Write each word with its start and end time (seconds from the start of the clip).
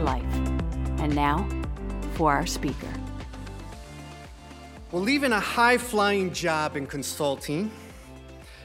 life. 0.00 0.24
And 0.98 1.14
now 1.14 1.48
for 2.14 2.32
our 2.32 2.46
speaker. 2.46 2.92
Well, 4.92 5.02
leaving 5.02 5.32
a 5.32 5.40
high 5.40 5.78
flying 5.78 6.32
job 6.32 6.76
in 6.76 6.86
consulting, 6.86 7.70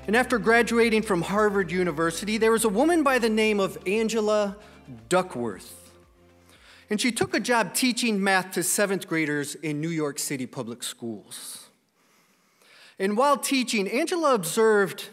and 0.08 0.16
after 0.16 0.38
graduating 0.38 1.02
from 1.02 1.22
Harvard 1.22 1.72
University, 1.72 2.38
there 2.38 2.52
was 2.52 2.64
a 2.64 2.70
woman 2.70 3.04
by 3.04 3.20
the 3.20 3.30
name 3.30 3.60
of 3.60 3.78
Angela 3.88 4.56
Duckworth. 5.10 5.92
And 6.90 7.02
she 7.02 7.12
took 7.12 7.34
a 7.34 7.40
job 7.40 7.74
teaching 7.74 8.24
math 8.24 8.52
to 8.52 8.64
seventh 8.64 9.08
graders 9.08 9.56
in 9.56 9.82
New 9.82 9.90
York 9.90 10.20
City 10.20 10.46
public 10.46 10.84
schools. 10.84 11.70
And 13.00 13.18
while 13.18 13.38
teaching, 13.38 13.88
Angela 13.88 14.36
observed 14.36 15.10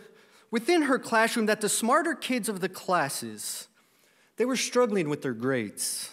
within 0.50 0.82
her 0.82 0.98
classroom 0.98 1.46
that 1.46 1.62
the 1.62 1.68
smarter 1.68 2.14
kids 2.14 2.48
of 2.48 2.60
the 2.60 2.68
classes, 2.68 3.68
they 4.42 4.46
were 4.46 4.56
struggling 4.56 5.08
with 5.08 5.22
their 5.22 5.34
grades. 5.34 6.10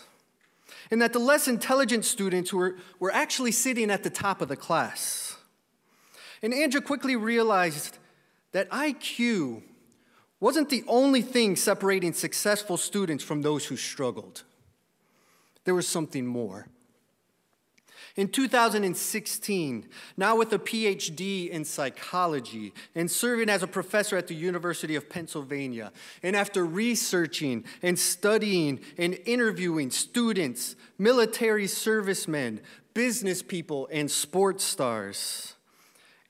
And 0.92 1.02
that 1.02 1.14
the 1.14 1.20
less 1.20 1.48
intelligent 1.48 2.06
students 2.06 2.54
were, 2.54 2.76
were 3.00 3.12
actually 3.12 3.52
sitting 3.52 3.90
at 3.90 4.04
the 4.04 4.12
top 4.12 4.40
of 4.40 4.50
the 4.50 4.56
class. 4.56 5.36
And 6.44 6.54
Angela 6.54 6.84
quickly 6.84 7.16
realized 7.16 7.98
that 8.52 8.70
IQ 8.70 9.64
wasn't 10.40 10.70
the 10.70 10.84
only 10.86 11.24
thing 11.24 11.56
separating 11.56 12.14
successful 12.14 12.78
students 12.78 13.24
from 13.24 13.42
those 13.42 13.66
who 13.66 13.76
struggled. 13.76 14.44
There 15.64 15.74
was 15.74 15.88
something 15.88 16.28
more. 16.28 16.68
In 18.20 18.28
2016, 18.28 19.88
now 20.18 20.36
with 20.36 20.52
a 20.52 20.60
PhD 20.60 21.50
in 21.50 21.64
psychology 21.64 22.74
and 22.94 23.10
serving 23.10 23.48
as 23.48 23.64
a 23.64 23.68
professor 23.68 24.18
at 24.18 24.28
the 24.28 24.36
University 24.36 24.98
of 24.98 25.10
Pennsylvania, 25.10 25.94
and 26.22 26.36
after 26.36 26.66
researching 26.66 27.64
and 27.82 27.98
studying 27.98 28.82
and 28.98 29.18
interviewing 29.26 29.90
students, 29.90 30.76
military 30.98 31.66
servicemen, 31.66 32.60
business 32.94 33.42
people, 33.42 33.88
and 33.90 34.12
sports 34.12 34.66
stars, 34.66 35.56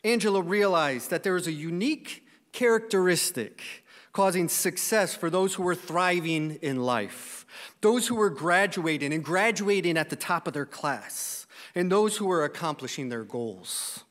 Angela 0.03 0.43
realized 0.43 1.09
that 1.09 1.23
there 1.23 1.33
was 1.33 1.47
a 1.47 1.51
unique 1.51 2.23
characteristic 2.51 3.83
causing 4.13 4.47
success 4.47 5.15
for 5.15 5.31
those 5.31 5.55
who 5.55 5.63
were 5.63 5.73
thriving 5.73 6.59
in 6.61 6.83
life, 6.83 7.47
those 7.81 8.05
who 8.05 8.13
were 8.13 8.29
graduating 8.29 9.11
and 9.11 9.25
graduating 9.25 9.97
at 9.97 10.11
the 10.11 10.15
top 10.15 10.45
of 10.45 10.53
their 10.53 10.67
class 10.67 11.38
and 11.75 11.91
those 11.91 12.17
who 12.17 12.29
are 12.31 12.43
accomplishing 12.43 13.09
their 13.09 13.23
goals. 13.23 14.03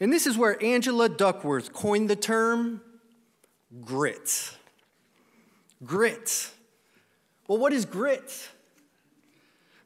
And 0.00 0.12
this 0.12 0.26
is 0.26 0.38
where 0.38 0.62
Angela 0.62 1.08
Duckworth 1.08 1.72
coined 1.72 2.08
the 2.08 2.16
term 2.16 2.80
grit. 3.84 4.56
Grit. 5.84 6.50
Well, 7.46 7.58
what 7.58 7.72
is 7.72 7.84
grit? 7.84 8.48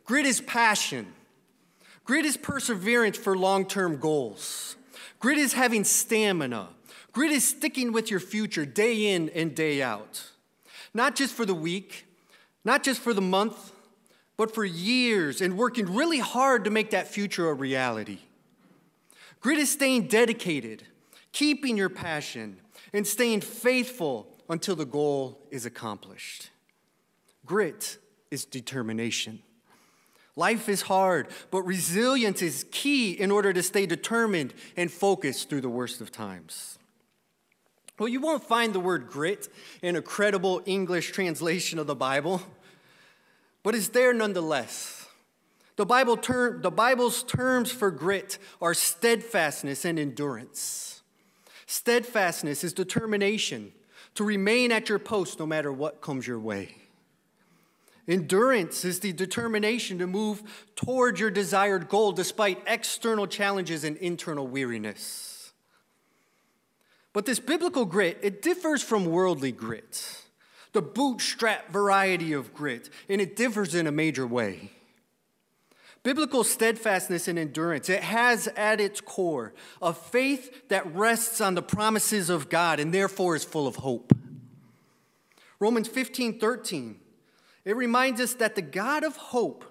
Grit 0.04 0.26
is 0.26 0.40
passion. 0.40 1.06
Grit 2.04 2.24
is 2.24 2.36
perseverance 2.36 3.16
for 3.16 3.36
long 3.36 3.66
term 3.66 3.96
goals. 3.96 4.76
Grit 5.18 5.38
is 5.38 5.54
having 5.54 5.84
stamina. 5.84 6.68
Grit 7.12 7.30
is 7.30 7.46
sticking 7.46 7.92
with 7.92 8.10
your 8.10 8.20
future 8.20 8.66
day 8.66 9.14
in 9.14 9.30
and 9.30 9.54
day 9.54 9.80
out. 9.80 10.30
Not 10.92 11.16
just 11.16 11.32
for 11.32 11.46
the 11.46 11.54
week, 11.54 12.06
not 12.64 12.82
just 12.82 13.00
for 13.00 13.14
the 13.14 13.22
month, 13.22 13.72
but 14.36 14.54
for 14.54 14.64
years 14.64 15.40
and 15.40 15.56
working 15.56 15.94
really 15.94 16.18
hard 16.18 16.64
to 16.64 16.70
make 16.70 16.90
that 16.90 17.08
future 17.08 17.48
a 17.48 17.54
reality. 17.54 18.18
Grit 19.40 19.58
is 19.58 19.70
staying 19.70 20.08
dedicated, 20.08 20.84
keeping 21.32 21.76
your 21.76 21.88
passion, 21.88 22.58
and 22.92 23.06
staying 23.06 23.40
faithful 23.40 24.26
until 24.48 24.76
the 24.76 24.86
goal 24.86 25.38
is 25.50 25.66
accomplished. 25.66 26.50
Grit 27.46 27.98
is 28.30 28.44
determination. 28.44 29.40
Life 30.36 30.68
is 30.68 30.82
hard, 30.82 31.28
but 31.50 31.62
resilience 31.62 32.42
is 32.42 32.66
key 32.72 33.12
in 33.12 33.30
order 33.30 33.52
to 33.52 33.62
stay 33.62 33.86
determined 33.86 34.52
and 34.76 34.90
focused 34.90 35.48
through 35.48 35.60
the 35.60 35.68
worst 35.68 36.00
of 36.00 36.10
times. 36.10 36.78
Well, 37.98 38.08
you 38.08 38.20
won't 38.20 38.42
find 38.42 38.72
the 38.72 38.80
word 38.80 39.08
grit 39.08 39.48
in 39.80 39.94
a 39.94 40.02
credible 40.02 40.62
English 40.66 41.12
translation 41.12 41.78
of 41.78 41.86
the 41.86 41.94
Bible 41.94 42.42
but 43.64 43.74
it's 43.74 43.88
there 43.88 44.14
nonetheless. 44.14 45.08
The, 45.76 45.86
Bible 45.86 46.16
the 46.16 46.70
Bible's 46.72 47.24
terms 47.24 47.72
for 47.72 47.90
grit 47.90 48.38
are 48.62 48.74
steadfastness 48.74 49.84
and 49.84 49.98
endurance. 49.98 51.02
Steadfastness 51.66 52.62
is 52.62 52.72
determination 52.72 53.72
to 54.14 54.22
remain 54.22 54.70
at 54.70 54.88
your 54.88 55.00
post 55.00 55.40
no 55.40 55.46
matter 55.46 55.72
what 55.72 56.00
comes 56.00 56.26
your 56.26 56.38
way. 56.38 56.76
Endurance 58.06 58.84
is 58.84 59.00
the 59.00 59.12
determination 59.12 59.98
to 59.98 60.06
move 60.06 60.68
toward 60.76 61.18
your 61.18 61.30
desired 61.30 61.88
goal 61.88 62.12
despite 62.12 62.62
external 62.66 63.26
challenges 63.26 63.82
and 63.82 63.96
internal 63.96 64.46
weariness. 64.46 65.52
But 67.14 67.24
this 67.24 67.40
biblical 67.40 67.86
grit, 67.86 68.18
it 68.22 68.42
differs 68.42 68.82
from 68.82 69.06
worldly 69.06 69.52
grit 69.52 70.23
the 70.74 70.82
bootstrap 70.82 71.70
variety 71.70 72.32
of 72.32 72.52
grit, 72.52 72.90
and 73.08 73.20
it 73.20 73.36
differs 73.36 73.74
in 73.74 73.86
a 73.86 73.92
major 73.92 74.26
way. 74.26 74.70
Biblical 76.02 76.44
steadfastness 76.44 77.28
and 77.28 77.38
endurance, 77.38 77.88
it 77.88 78.02
has 78.02 78.46
at 78.48 78.78
its 78.78 79.00
core 79.00 79.54
a 79.80 79.94
faith 79.94 80.68
that 80.68 80.94
rests 80.94 81.40
on 81.40 81.54
the 81.54 81.62
promises 81.62 82.28
of 82.28 82.50
God 82.50 82.78
and 82.78 82.92
therefore 82.92 83.34
is 83.34 83.44
full 83.44 83.66
of 83.66 83.76
hope. 83.76 84.12
Romans 85.58 85.88
15 85.88 86.38
13, 86.38 87.00
it 87.64 87.74
reminds 87.74 88.20
us 88.20 88.34
that 88.34 88.54
the 88.54 88.60
God 88.60 89.02
of 89.02 89.16
hope 89.16 89.64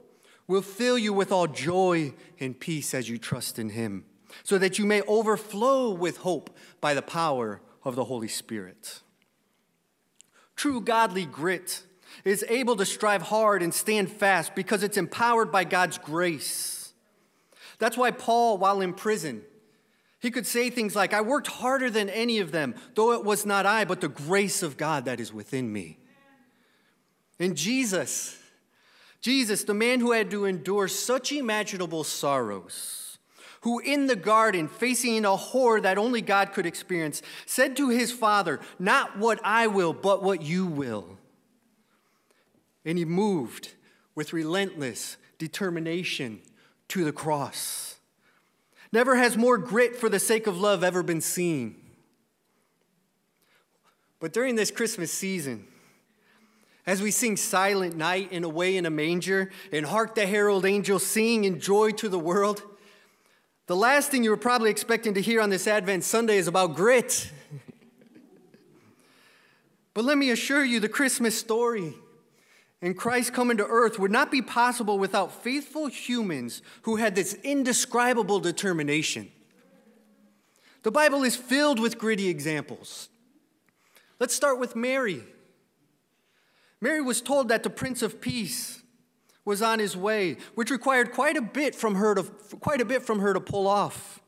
will 0.48 0.64
fill 0.64 0.98
you 0.98 1.14
with 1.14 1.32
all 1.32 1.46
joy 1.46 2.14
and 2.40 2.60
peace 2.60 2.96
as 2.96 3.10
you 3.10 3.20
trust 3.20 3.60
in 3.60 3.70
Him, 3.70 4.06
so 4.44 4.58
that 4.58 4.80
you 4.80 4.86
may 4.86 5.02
overflow 5.02 5.92
with 5.92 6.18
hope 6.18 6.50
by 6.82 6.96
the 6.96 7.04
power 7.04 7.62
of 7.84 7.96
the 7.96 8.06
Holy 8.06 8.28
Spirit. 8.28 9.03
True 10.64 10.80
godly 10.80 11.26
grit 11.26 11.84
is 12.24 12.46
able 12.48 12.78
to 12.78 12.86
strive 12.86 13.24
hard 13.24 13.62
and 13.62 13.74
stand 13.74 14.10
fast 14.10 14.56
because 14.56 14.82
it's 14.82 14.96
empowered 14.96 15.52
by 15.52 15.66
God's 15.66 15.98
grace. 15.98 16.94
That's 17.80 17.98
why 17.98 18.12
Paul, 18.12 18.58
while 18.58 18.80
in 18.80 18.94
prison, 18.94 19.42
he 20.22 20.32
could 20.32 20.48
say 20.48 20.70
things 20.70 20.96
like, 20.96 21.14
I 21.14 21.20
worked 21.20 21.48
harder 21.48 21.90
than 21.90 22.08
any 22.08 22.40
of 22.40 22.54
them, 22.54 22.76
though 22.96 23.12
it 23.12 23.26
was 23.26 23.46
not 23.46 23.66
I, 23.66 23.84
but 23.84 24.00
the 24.00 24.08
grace 24.08 24.64
of 24.64 24.78
God 24.78 25.04
that 25.04 25.20
is 25.20 25.34
within 25.34 25.74
me. 25.74 26.00
And 27.42 27.58
Jesus, 27.58 28.40
Jesus, 29.20 29.66
the 29.66 29.74
man 29.74 30.00
who 30.00 30.14
had 30.14 30.32
to 30.32 30.46
endure 30.46 30.88
such 30.88 31.34
imaginable 31.34 32.06
sorrows, 32.06 33.03
who 33.64 33.80
in 33.80 34.08
the 34.08 34.16
garden, 34.16 34.68
facing 34.68 35.24
a 35.24 35.36
horror 35.38 35.80
that 35.80 35.98
only 35.98 36.22
God 36.22 36.52
could 36.52 36.66
experience, 36.66 37.22
said 37.46 37.78
to 37.78 37.90
his 37.90 38.12
father, 38.12 38.60
Not 38.78 39.18
what 39.18 39.40
I 39.44 39.68
will, 39.68 39.94
but 39.94 40.22
what 40.22 40.42
you 40.42 40.66
will. 40.66 41.18
And 42.84 42.98
he 42.98 43.06
moved 43.06 43.74
with 44.16 44.34
relentless 44.34 45.16
determination 45.38 46.42
to 46.90 47.06
the 47.06 47.14
cross. 47.14 47.96
Never 48.92 49.16
has 49.16 49.38
more 49.38 49.58
grit 49.58 49.96
for 49.96 50.10
the 50.10 50.20
sake 50.20 50.46
of 50.46 50.60
love 50.60 50.84
ever 50.84 51.02
been 51.02 51.22
seen. 51.22 51.78
But 54.20 54.34
during 54.34 54.56
this 54.56 54.72
Christmas 54.72 55.12
season, 55.12 55.68
as 56.86 57.02
we 57.02 57.12
sing 57.12 57.38
Silent 57.38 57.96
Night 57.96 58.28
and 58.34 58.44
Away 58.44 58.76
in 58.76 58.86
a 58.86 58.90
Manger 58.90 59.52
and 59.72 59.86
Hark 59.86 60.16
the 60.16 60.26
Herald 60.26 60.66
Angels 60.66 61.06
sing 61.06 61.46
in 61.46 61.62
joy 61.62 61.92
to 61.92 62.10
the 62.10 62.20
world, 62.20 62.62
the 63.68 63.76
last 63.76 64.12
thing 64.12 64.24
you 64.24 64.30
were 64.30 64.38
probably 64.38 64.70
expecting 64.70 65.14
to 65.14 65.22
hear 65.22 65.42
on 65.42 65.50
this 65.50 65.68
Advent 65.68 66.04
Sunday 66.04 66.38
is 66.38 66.48
about 66.48 66.76
grit. 66.76 67.32
but 69.94 70.04
let 70.04 70.18
me 70.18 70.32
assure 70.32 70.64
you, 70.64 70.80
the 70.80 70.90
Christmas 70.90 71.38
story 71.38 71.94
and 72.82 72.98
Christ 72.98 73.34
coming 73.34 73.58
to 73.58 73.66
earth 73.66 73.98
would 73.98 74.12
not 74.12 74.30
be 74.30 74.42
possible 74.42 75.00
without 75.00 75.32
faithful 75.32 75.88
humans 75.88 76.62
who 76.82 76.98
had 76.98 77.16
this 77.16 77.36
indescribable 77.44 78.42
determination. 78.42 79.32
The 80.84 80.92
Bible 80.92 81.24
is 81.24 81.38
filled 81.38 81.80
with 81.80 81.98
gritty 81.98 82.28
examples. 82.28 83.08
Let's 84.20 84.36
start 84.36 84.60
with 84.60 84.76
Mary. 84.76 85.24
Mary 86.82 87.02
was 87.02 87.22
told 87.22 87.48
that 87.48 87.64
the 87.64 87.70
Prince 87.70 88.02
of 88.02 88.20
Peace 88.20 88.83
was 89.46 89.62
on 89.62 89.80
his 89.80 89.96
way, 89.98 90.38
which 90.56 90.72
required 90.72 91.12
quite 91.12 91.36
a 91.36 91.42
bit 91.42 91.76
from 91.76 91.96
her 91.96 92.16
to, 92.16 92.24
quite 92.60 92.82
a 92.82 92.86
bit 92.86 93.04
from 93.04 93.20
her 93.20 93.34
to 93.34 93.40
pull 93.42 93.68
off. 93.68 94.22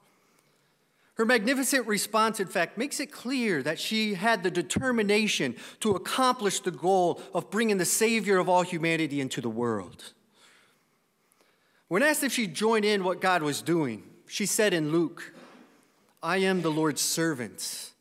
Her 1.15 1.25
magnificent 1.25 1.87
response, 1.87 2.41
in 2.41 2.47
fact, 2.47 2.77
makes 2.77 2.99
it 2.99 3.11
clear 3.11 3.63
that 3.63 3.79
she 3.79 4.15
had 4.15 4.43
the 4.43 4.51
determination 4.51 5.55
to 5.79 5.91
accomplish 5.91 6.59
the 6.59 6.71
goal 6.71 7.21
of 7.33 7.49
bringing 7.49 7.77
the 7.77 7.85
Savior 7.85 8.37
of 8.37 8.49
all 8.49 8.63
humanity 8.63 9.21
into 9.21 9.39
the 9.39 9.49
world. 9.49 10.11
When 11.87 12.03
asked 12.03 12.23
if 12.23 12.33
she 12.33 12.47
joined 12.47 12.83
in 12.83 13.05
what 13.05 13.21
God 13.21 13.43
was 13.43 13.61
doing, 13.61 14.03
she 14.27 14.45
said 14.45 14.73
in 14.73 14.91
Luke, 14.91 15.33
I 16.21 16.37
am 16.37 16.61
the 16.61 16.71
Lord's 16.71 17.01
servant. 17.01 17.91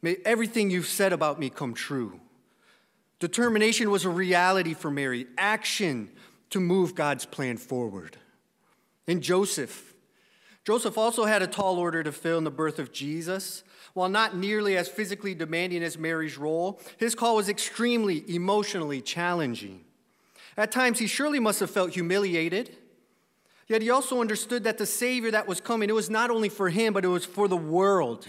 May 0.00 0.18
everything 0.24 0.70
you've 0.70 0.86
said 0.86 1.12
about 1.12 1.40
me 1.40 1.50
come 1.50 1.74
true. 1.74 2.20
Determination 3.18 3.90
was 3.90 4.04
a 4.04 4.10
reality 4.10 4.74
for 4.74 4.90
Mary, 4.90 5.26
action 5.38 6.10
to 6.52 6.60
move 6.60 6.94
God's 6.94 7.26
plan 7.26 7.56
forward. 7.56 8.16
And 9.06 9.22
Joseph, 9.22 9.94
Joseph 10.64 10.96
also 10.96 11.24
had 11.24 11.42
a 11.42 11.46
tall 11.46 11.78
order 11.78 12.02
to 12.02 12.12
fill 12.12 12.38
in 12.38 12.44
the 12.44 12.50
birth 12.50 12.78
of 12.78 12.92
Jesus. 12.92 13.64
While 13.94 14.08
not 14.08 14.36
nearly 14.36 14.76
as 14.76 14.88
physically 14.88 15.34
demanding 15.34 15.82
as 15.82 15.98
Mary's 15.98 16.38
role, 16.38 16.80
his 16.96 17.14
call 17.14 17.36
was 17.36 17.48
extremely 17.48 18.24
emotionally 18.32 19.00
challenging. 19.00 19.84
At 20.56 20.70
times, 20.72 20.98
he 20.98 21.06
surely 21.06 21.40
must 21.40 21.60
have 21.60 21.70
felt 21.70 21.92
humiliated. 21.92 22.76
Yet 23.68 23.82
he 23.82 23.90
also 23.90 24.20
understood 24.20 24.64
that 24.64 24.78
the 24.78 24.86
Savior 24.86 25.30
that 25.30 25.48
was 25.48 25.60
coming, 25.60 25.88
it 25.88 25.94
was 25.94 26.10
not 26.10 26.30
only 26.30 26.48
for 26.48 26.68
him, 26.68 26.92
but 26.92 27.04
it 27.04 27.08
was 27.08 27.24
for 27.24 27.48
the 27.48 27.56
world. 27.56 28.26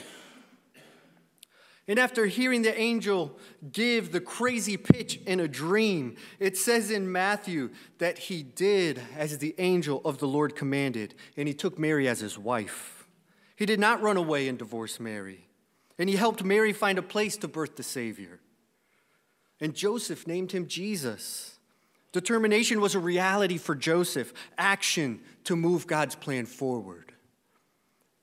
And 1.88 2.00
after 2.00 2.28
hearing 2.28 2.62
the 2.62 2.78
angel 2.80 3.38
give 3.72 4.12
the 4.12 4.22
crazy 4.22 4.78
pitch 4.78 5.20
in 5.26 5.42
a 5.42 5.50
dream, 5.50 6.16
it 6.40 6.58
says 6.58 6.90
in 6.90 7.12
Matthew 7.12 7.72
that 7.98 8.18
he 8.18 8.42
did 8.42 9.02
as 9.18 9.38
the 9.38 9.54
angel 9.58 10.02
of 10.06 10.20
the 10.20 10.28
Lord 10.28 10.56
commanded, 10.56 11.14
and 11.36 11.48
he 11.48 11.54
took 11.54 11.78
Mary 11.78 12.08
as 12.08 12.22
his 12.22 12.38
wife. 12.38 13.06
He 13.56 13.66
did 13.66 13.80
not 13.80 14.02
run 14.02 14.16
away 14.16 14.48
and 14.48 14.58
divorce 14.58 15.00
Mary, 15.00 15.48
and 16.00 16.08
he 16.08 16.16
helped 16.16 16.44
Mary 16.44 16.72
find 16.72 16.98
a 16.98 17.04
place 17.04 17.36
to 17.38 17.50
birth 17.50 17.76
the 17.76 17.84
Savior. 17.84 18.40
And 19.60 19.76
Joseph 19.76 20.26
named 20.26 20.54
him 20.54 20.68
Jesus. 20.68 21.60
Determination 22.14 22.80
was 22.80 22.96
a 22.96 23.00
reality 23.00 23.58
for 23.58 23.76
Joseph, 23.76 24.34
action 24.58 25.20
to 25.44 25.56
move 25.56 25.88
God's 25.88 26.16
plan 26.16 26.46
forward. 26.46 27.13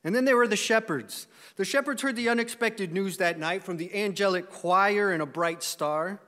And 0.02 0.14
then 0.14 0.24
there 0.24 0.36
were 0.36 0.48
the 0.48 0.56
shepherds. 0.56 1.26
The 1.56 1.64
shepherds 1.64 2.02
heard 2.02 2.16
the 2.16 2.28
unexpected 2.28 2.92
news 2.92 3.18
that 3.18 3.38
night 3.38 3.62
from 3.62 3.76
the 3.76 3.94
angelic 3.94 4.50
choir 4.50 5.12
and 5.12 5.22
a 5.22 5.26
bright 5.26 5.62
star. 5.62 6.20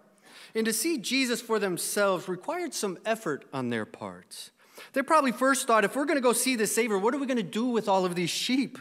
And 0.55 0.67
to 0.67 0.73
see 0.73 0.99
Jesus 0.99 1.41
for 1.41 1.59
themselves 1.59 2.29
required 2.29 2.75
some 2.75 2.99
effort 3.07 3.47
on 3.53 3.71
their 3.71 3.87
parts. 3.87 4.51
They 4.93 5.03
probably 5.03 5.33
first 5.33 5.67
thought, 5.67 5.85
if 5.85 5.97
we're 5.97 6.05
going 6.05 6.19
to 6.19 6.23
go 6.23 6.33
see 6.33 6.57
the 6.57 6.67
Savior, 6.67 6.99
what 6.99 7.15
are 7.15 7.19
we 7.19 7.27
going 7.27 7.37
to 7.39 7.43
do 7.43 7.67
with 7.67 7.89
all 7.89 8.05
of 8.05 8.15
these 8.15 8.31
sheep? 8.31 8.79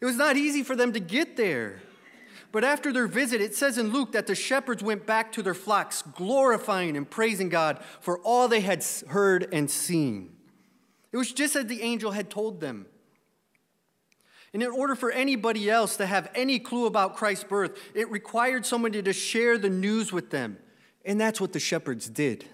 It 0.00 0.06
was 0.06 0.16
not 0.16 0.36
easy 0.36 0.62
for 0.62 0.76
them 0.76 0.92
to 0.92 1.00
get 1.00 1.36
there. 1.36 1.82
But 2.52 2.64
after 2.64 2.92
their 2.92 3.06
visit, 3.06 3.42
it 3.42 3.54
says 3.54 3.76
in 3.76 3.92
Luke 3.92 4.12
that 4.12 4.26
the 4.26 4.34
shepherds 4.34 4.82
went 4.82 5.04
back 5.04 5.32
to 5.32 5.42
their 5.42 5.54
flocks, 5.54 6.00
glorifying 6.00 6.96
and 6.96 7.08
praising 7.08 7.50
God 7.50 7.82
for 8.00 8.18
all 8.20 8.48
they 8.48 8.60
had 8.60 8.84
heard 9.08 9.48
and 9.52 9.70
seen. 9.70 10.34
It 11.12 11.18
was 11.18 11.32
just 11.32 11.56
as 11.56 11.66
the 11.66 11.82
angel 11.82 12.12
had 12.12 12.30
told 12.30 12.60
them. 12.60 12.86
And 14.56 14.62
in 14.62 14.70
order 14.70 14.94
for 14.94 15.10
anybody 15.10 15.68
else 15.68 15.98
to 15.98 16.06
have 16.06 16.30
any 16.34 16.58
clue 16.58 16.86
about 16.86 17.14
Christ's 17.14 17.44
birth, 17.44 17.78
it 17.94 18.10
required 18.10 18.64
somebody 18.64 19.02
to 19.02 19.12
share 19.12 19.58
the 19.58 19.68
news 19.68 20.14
with 20.14 20.30
them. 20.30 20.56
And 21.04 21.20
that's 21.20 21.42
what 21.42 21.52
the 21.52 21.60
shepherds 21.60 22.08
did. 22.08 22.46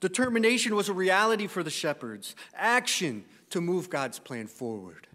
Determination 0.00 0.74
was 0.74 0.88
a 0.88 0.94
reality 0.94 1.48
for 1.48 1.62
the 1.62 1.68
shepherds, 1.68 2.34
action 2.54 3.26
to 3.50 3.60
move 3.60 3.90
God's 3.90 4.18
plan 4.18 4.46
forward. 4.46 5.06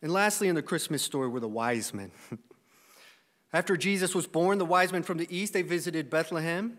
And 0.00 0.12
lastly, 0.12 0.46
in 0.46 0.54
the 0.54 0.62
Christmas 0.62 1.02
story 1.02 1.26
were 1.26 1.40
the 1.40 1.48
wise 1.48 1.92
men. 1.92 2.12
After 3.52 3.76
Jesus 3.76 4.14
was 4.14 4.28
born, 4.28 4.58
the 4.58 4.64
wise 4.64 4.92
men 4.92 5.02
from 5.02 5.18
the 5.18 5.26
east, 5.36 5.54
they 5.54 5.62
visited 5.62 6.08
Bethlehem. 6.08 6.78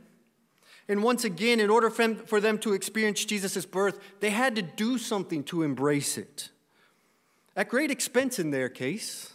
And 0.88 1.04
once 1.04 1.26
again, 1.26 1.60
in 1.60 1.70
order 1.70 1.90
for 1.90 2.40
them 2.40 2.58
to 2.60 2.72
experience 2.72 3.26
Jesus' 3.26 3.66
birth, 3.66 4.00
they 4.22 4.30
had 4.30 4.56
to 4.56 4.62
do 4.62 4.98
something 4.98 5.44
to 5.44 5.64
embrace 5.64 6.18
it 6.18 6.48
at 7.56 7.70
great 7.70 7.92
expense 7.92 8.40
in 8.40 8.52
their 8.52 8.70
case. 8.70 9.34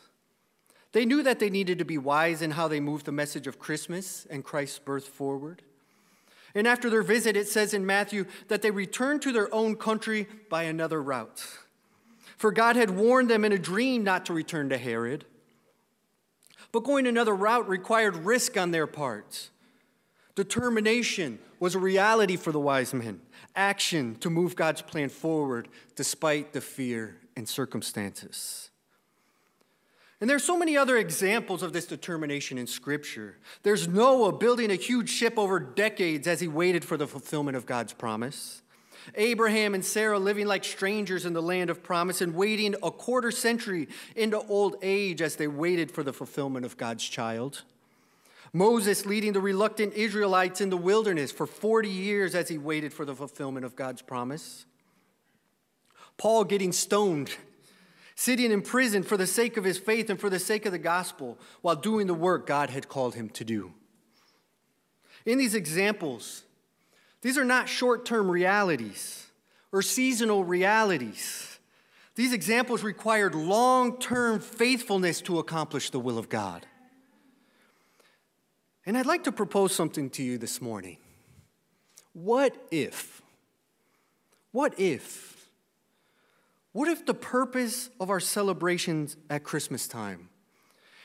They 0.92 1.04
knew 1.04 1.22
that 1.22 1.38
they 1.38 1.50
needed 1.50 1.78
to 1.78 1.84
be 1.84 1.98
wise 1.98 2.40
in 2.40 2.52
how 2.52 2.68
they 2.68 2.80
moved 2.80 3.06
the 3.06 3.12
message 3.12 3.46
of 3.46 3.58
Christmas 3.58 4.26
and 4.30 4.44
Christ's 4.44 4.78
birth 4.78 5.06
forward. 5.06 5.62
And 6.54 6.66
after 6.66 6.88
their 6.88 7.02
visit, 7.02 7.36
it 7.36 7.48
says 7.48 7.74
in 7.74 7.84
Matthew 7.84 8.24
that 8.48 8.62
they 8.62 8.70
returned 8.70 9.20
to 9.22 9.32
their 9.32 9.52
own 9.54 9.76
country 9.76 10.26
by 10.48 10.62
another 10.62 11.02
route. 11.02 11.46
For 12.38 12.50
God 12.50 12.76
had 12.76 12.90
warned 12.90 13.28
them 13.28 13.44
in 13.44 13.52
a 13.52 13.58
dream 13.58 14.04
not 14.04 14.24
to 14.26 14.32
return 14.32 14.70
to 14.70 14.78
Herod. 14.78 15.26
But 16.72 16.84
going 16.84 17.06
another 17.06 17.34
route 17.34 17.68
required 17.68 18.16
risk 18.16 18.56
on 18.56 18.70
their 18.70 18.86
part. 18.86 19.50
Determination 20.34 21.38
was 21.60 21.74
a 21.74 21.78
reality 21.78 22.36
for 22.36 22.52
the 22.52 22.60
wise 22.60 22.94
men, 22.94 23.20
action 23.54 24.14
to 24.16 24.30
move 24.30 24.56
God's 24.56 24.82
plan 24.82 25.10
forward 25.10 25.68
despite 25.94 26.54
the 26.54 26.60
fear 26.62 27.18
and 27.36 27.48
circumstances. 27.48 28.70
And 30.20 30.30
there's 30.30 30.44
so 30.44 30.56
many 30.56 30.76
other 30.76 30.96
examples 30.96 31.62
of 31.62 31.74
this 31.74 31.86
determination 31.86 32.56
in 32.56 32.66
Scripture. 32.66 33.36
There's 33.62 33.86
Noah 33.86 34.32
building 34.32 34.70
a 34.70 34.76
huge 34.76 35.10
ship 35.10 35.34
over 35.36 35.60
decades 35.60 36.26
as 36.26 36.40
he 36.40 36.48
waited 36.48 36.84
for 36.84 36.96
the 36.96 37.06
fulfillment 37.06 37.56
of 37.56 37.66
God's 37.66 37.92
promise. 37.92 38.62
Abraham 39.14 39.74
and 39.74 39.84
Sarah 39.84 40.18
living 40.18 40.46
like 40.46 40.64
strangers 40.64 41.26
in 41.26 41.34
the 41.34 41.42
land 41.42 41.70
of 41.70 41.82
promise 41.82 42.22
and 42.22 42.34
waiting 42.34 42.74
a 42.82 42.90
quarter 42.90 43.30
century 43.30 43.88
into 44.16 44.38
old 44.38 44.76
age 44.82 45.20
as 45.20 45.36
they 45.36 45.46
waited 45.46 45.92
for 45.92 46.02
the 46.02 46.12
fulfillment 46.12 46.64
of 46.64 46.76
God's 46.76 47.04
child. 47.04 47.62
Moses 48.52 49.04
leading 49.04 49.34
the 49.34 49.40
reluctant 49.40 49.92
Israelites 49.92 50.62
in 50.62 50.70
the 50.70 50.76
wilderness 50.76 51.30
for 51.30 51.46
40 51.46 51.88
years 51.90 52.34
as 52.34 52.48
he 52.48 52.56
waited 52.56 52.92
for 52.92 53.04
the 53.04 53.14
fulfillment 53.14 53.66
of 53.66 53.76
God's 53.76 54.00
promise. 54.00 54.64
Paul 56.18 56.44
getting 56.44 56.72
stoned, 56.72 57.34
sitting 58.14 58.50
in 58.50 58.62
prison 58.62 59.02
for 59.02 59.16
the 59.16 59.26
sake 59.26 59.56
of 59.56 59.64
his 59.64 59.78
faith 59.78 60.08
and 60.08 60.18
for 60.18 60.30
the 60.30 60.38
sake 60.38 60.66
of 60.66 60.72
the 60.72 60.78
gospel 60.78 61.38
while 61.60 61.76
doing 61.76 62.06
the 62.06 62.14
work 62.14 62.46
God 62.46 62.70
had 62.70 62.88
called 62.88 63.14
him 63.14 63.28
to 63.30 63.44
do. 63.44 63.72
In 65.24 65.38
these 65.38 65.54
examples, 65.54 66.44
these 67.20 67.36
are 67.36 67.44
not 67.44 67.68
short 67.68 68.06
term 68.06 68.30
realities 68.30 69.26
or 69.72 69.82
seasonal 69.82 70.44
realities. 70.44 71.58
These 72.14 72.32
examples 72.32 72.82
required 72.82 73.34
long 73.34 73.98
term 73.98 74.40
faithfulness 74.40 75.20
to 75.22 75.38
accomplish 75.38 75.90
the 75.90 76.00
will 76.00 76.18
of 76.18 76.28
God. 76.28 76.66
And 78.86 78.96
I'd 78.96 79.04
like 79.04 79.24
to 79.24 79.32
propose 79.32 79.74
something 79.74 80.08
to 80.10 80.22
you 80.22 80.38
this 80.38 80.62
morning. 80.62 80.96
What 82.12 82.56
if? 82.70 83.20
What 84.52 84.78
if 84.78 85.35
what 86.76 86.88
if 86.88 87.06
the 87.06 87.14
purpose 87.14 87.88
of 87.98 88.10
our 88.10 88.20
celebrations 88.20 89.16
at 89.30 89.42
Christmas 89.42 89.88
time 89.88 90.28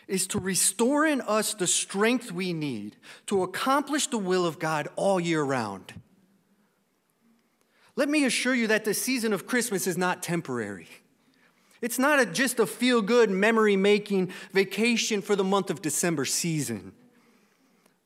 is 0.06 0.28
to 0.28 0.38
restore 0.38 1.06
in 1.06 1.22
us 1.22 1.54
the 1.54 1.66
strength 1.66 2.30
we 2.30 2.52
need 2.52 2.98
to 3.28 3.42
accomplish 3.42 4.08
the 4.08 4.18
will 4.18 4.46
of 4.46 4.60
God 4.60 4.90
all 4.98 5.18
year 5.18 5.42
round? 5.42 5.94
Let 7.96 8.10
me 8.10 8.26
assure 8.26 8.54
you 8.54 8.68
that 8.68 8.84
the 8.84 8.94
season 8.94 9.32
of 9.32 9.48
Christmas 9.48 9.88
is 9.88 9.98
not 9.98 10.22
temporary. 10.22 10.90
It's 11.80 11.98
not 11.98 12.20
a, 12.20 12.26
just 12.26 12.60
a 12.60 12.66
feel 12.66 13.02
good, 13.02 13.30
memory 13.30 13.78
making 13.78 14.34
vacation 14.52 15.22
for 15.22 15.38
the 15.38 15.46
month 15.46 15.70
of 15.70 15.82
December 15.82 16.26
season. 16.26 16.92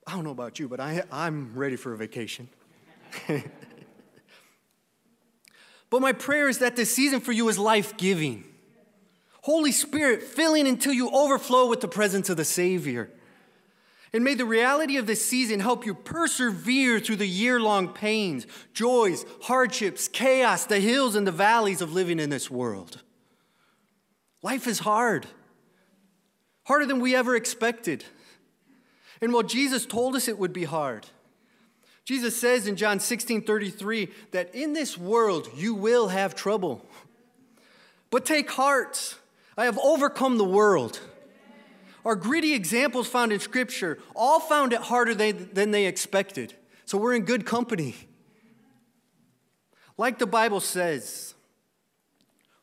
I 0.05 0.11
don't 0.11 0.23
know 0.23 0.29
about 0.29 0.59
you, 0.59 0.69
but 0.69 0.79
I, 0.79 1.01
I'm 1.11 1.55
ready 1.55 1.77
for 1.77 1.93
a 1.93 1.97
vacation. 1.97 2.47
But 5.95 6.01
my 6.01 6.11
prayer 6.11 6.49
is 6.49 6.57
that 6.57 6.75
this 6.75 6.93
season 6.93 7.21
for 7.21 7.31
you 7.31 7.47
is 7.47 7.57
life 7.57 7.95
giving. 7.95 8.43
Holy 9.43 9.71
Spirit 9.71 10.23
filling 10.23 10.67
until 10.67 10.91
you 10.91 11.09
overflow 11.09 11.69
with 11.69 11.79
the 11.79 11.87
presence 11.87 12.29
of 12.29 12.35
the 12.35 12.43
Savior. 12.43 13.09
And 14.11 14.21
may 14.21 14.33
the 14.33 14.43
reality 14.43 14.97
of 14.97 15.07
this 15.07 15.25
season 15.25 15.61
help 15.61 15.85
you 15.85 15.93
persevere 15.93 16.99
through 16.99 17.15
the 17.15 17.25
year 17.25 17.61
long 17.61 17.93
pains, 17.93 18.45
joys, 18.73 19.23
hardships, 19.43 20.09
chaos, 20.09 20.65
the 20.65 20.81
hills 20.81 21.15
and 21.15 21.25
the 21.25 21.31
valleys 21.31 21.79
of 21.79 21.93
living 21.93 22.19
in 22.19 22.29
this 22.29 22.51
world. 22.51 23.01
Life 24.43 24.67
is 24.67 24.79
hard, 24.79 25.25
harder 26.65 26.87
than 26.87 26.99
we 26.99 27.15
ever 27.15 27.37
expected. 27.37 28.03
And 29.21 29.31
while 29.31 29.43
Jesus 29.43 29.85
told 29.85 30.17
us 30.17 30.27
it 30.27 30.39
would 30.39 30.51
be 30.51 30.65
hard, 30.65 31.07
Jesus 32.05 32.39
says 32.39 32.67
in 32.67 32.75
John 32.75 32.99
16 32.99 33.41
33 33.41 34.09
that 34.31 34.53
in 34.53 34.73
this 34.73 34.97
world 34.97 35.49
you 35.55 35.73
will 35.73 36.09
have 36.09 36.35
trouble. 36.35 36.85
But 38.11 38.25
take 38.25 38.51
heart, 38.51 39.15
I 39.57 39.65
have 39.65 39.79
overcome 39.79 40.37
the 40.37 40.45
world. 40.45 40.99
Our 42.05 42.15
gritty 42.15 42.53
examples 42.53 43.07
found 43.07 43.33
in 43.33 43.39
Scripture 43.39 43.97
all 44.15 44.39
found 44.39 44.73
it 44.73 44.81
harder 44.81 45.15
than 45.15 45.71
they 45.71 45.87
expected. 45.87 46.53
So 46.85 46.99
we're 46.99 47.15
in 47.15 47.23
good 47.23 47.47
company. 47.47 47.95
Like 49.97 50.19
the 50.19 50.27
Bible 50.27 50.59
says, 50.59 51.33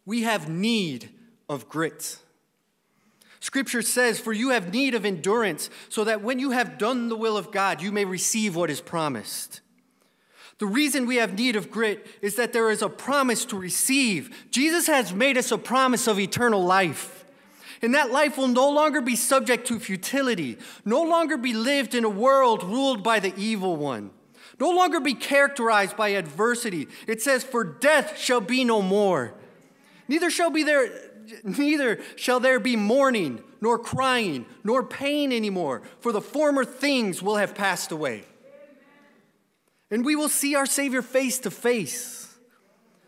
we 0.06 0.22
have 0.22 0.48
need 0.48 1.08
of 1.48 1.68
grit. 1.68 2.18
Scripture 3.42 3.82
says, 3.82 4.20
For 4.20 4.32
you 4.32 4.50
have 4.50 4.72
need 4.72 4.94
of 4.94 5.04
endurance, 5.04 5.68
so 5.88 6.04
that 6.04 6.22
when 6.22 6.38
you 6.38 6.52
have 6.52 6.78
done 6.78 7.08
the 7.08 7.16
will 7.16 7.36
of 7.36 7.50
God, 7.50 7.82
you 7.82 7.90
may 7.90 8.04
receive 8.04 8.54
what 8.54 8.70
is 8.70 8.80
promised. 8.80 9.62
The 10.58 10.66
reason 10.66 11.06
we 11.06 11.16
have 11.16 11.34
need 11.34 11.56
of 11.56 11.68
grit 11.68 12.06
is 12.22 12.36
that 12.36 12.52
there 12.52 12.70
is 12.70 12.82
a 12.82 12.88
promise 12.88 13.44
to 13.46 13.56
receive. 13.58 14.46
Jesus 14.52 14.86
has 14.86 15.12
made 15.12 15.36
us 15.36 15.50
a 15.50 15.58
promise 15.58 16.06
of 16.06 16.20
eternal 16.20 16.62
life. 16.62 17.24
And 17.82 17.96
that 17.96 18.12
life 18.12 18.38
will 18.38 18.46
no 18.46 18.70
longer 18.70 19.00
be 19.00 19.16
subject 19.16 19.66
to 19.66 19.80
futility, 19.80 20.56
no 20.84 21.02
longer 21.02 21.36
be 21.36 21.52
lived 21.52 21.96
in 21.96 22.04
a 22.04 22.08
world 22.08 22.62
ruled 22.62 23.02
by 23.02 23.18
the 23.18 23.34
evil 23.36 23.74
one, 23.76 24.12
no 24.60 24.70
longer 24.70 25.00
be 25.00 25.14
characterized 25.14 25.96
by 25.96 26.10
adversity. 26.10 26.86
It 27.08 27.20
says, 27.20 27.42
For 27.42 27.64
death 27.64 28.16
shall 28.16 28.40
be 28.40 28.62
no 28.62 28.82
more. 28.82 29.34
Neither 30.06 30.30
shall 30.30 30.50
be 30.50 30.62
there 30.62 31.11
neither 31.44 32.00
shall 32.16 32.40
there 32.40 32.60
be 32.60 32.76
mourning, 32.76 33.42
nor 33.60 33.78
crying, 33.78 34.46
nor 34.64 34.82
pain 34.82 35.32
anymore, 35.32 35.82
for 36.00 36.12
the 36.12 36.20
former 36.20 36.64
things 36.64 37.22
will 37.22 37.36
have 37.36 37.54
passed 37.54 37.92
away. 37.92 38.24
And 39.90 40.04
we 40.04 40.16
will 40.16 40.28
see 40.28 40.54
our 40.54 40.66
Savior 40.66 41.02
face 41.02 41.38
to 41.40 41.50
face. 41.50 42.34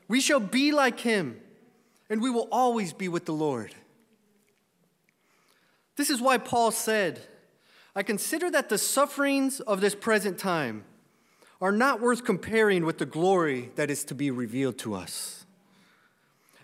We 0.06 0.20
shall 0.20 0.40
be 0.40 0.70
like 0.70 1.00
him, 1.00 1.40
and 2.10 2.20
we 2.20 2.30
will 2.30 2.48
always 2.52 2.92
be 2.92 3.08
with 3.08 3.24
the 3.24 3.32
Lord. 3.32 3.74
This 5.96 6.10
is 6.10 6.20
why 6.20 6.38
Paul 6.38 6.70
said, 6.70 7.20
I 7.96 8.02
consider 8.02 8.50
that 8.50 8.68
the 8.68 8.78
sufferings 8.78 9.60
of 9.60 9.80
this 9.80 9.94
present 9.94 10.38
time 10.38 10.84
are 11.60 11.72
not 11.72 12.00
worth 12.00 12.24
comparing 12.24 12.84
with 12.84 12.98
the 12.98 13.06
glory 13.06 13.70
that 13.76 13.90
is 13.90 14.04
to 14.04 14.14
be 14.14 14.30
revealed 14.30 14.76
to 14.78 14.94
us. 14.94 15.43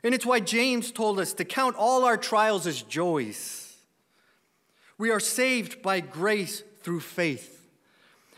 And 0.03 0.15
it's 0.15 0.27
why 0.27 0.41
James 0.41 0.91
told 0.91 1.19
us 1.19 1.33
to 1.35 1.45
count 1.45 1.77
all 1.77 2.05
our 2.05 2.17
trials 2.17 2.67
as 2.67 2.83
joys. 2.83 3.77
We 4.99 5.11
are 5.11 5.21
saved 5.21 5.83
by 5.83 6.01
grace 6.01 6.63
through 6.83 7.01
faith. 7.01 7.69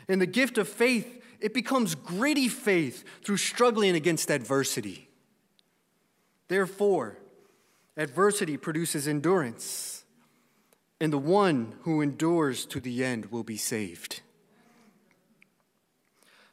And 0.09 0.21
the 0.21 0.27
gift 0.27 0.59
of 0.59 0.69
faith, 0.69 1.23
it 1.41 1.55
becomes 1.55 1.95
gritty 1.95 2.49
faith 2.49 3.05
through 3.25 3.37
struggling 3.37 3.95
against 3.95 4.31
adversity. 4.31 5.09
Therefore, 6.49 7.19
adversity 7.97 8.57
produces 8.57 9.07
endurance, 9.07 10.05
and 11.01 11.13
the 11.13 11.19
one 11.19 11.75
who 11.83 12.01
endures 12.01 12.67
to 12.67 12.81
the 12.81 13.05
end 13.05 13.27
will 13.27 13.45
be 13.45 13.57
saved. 13.57 14.21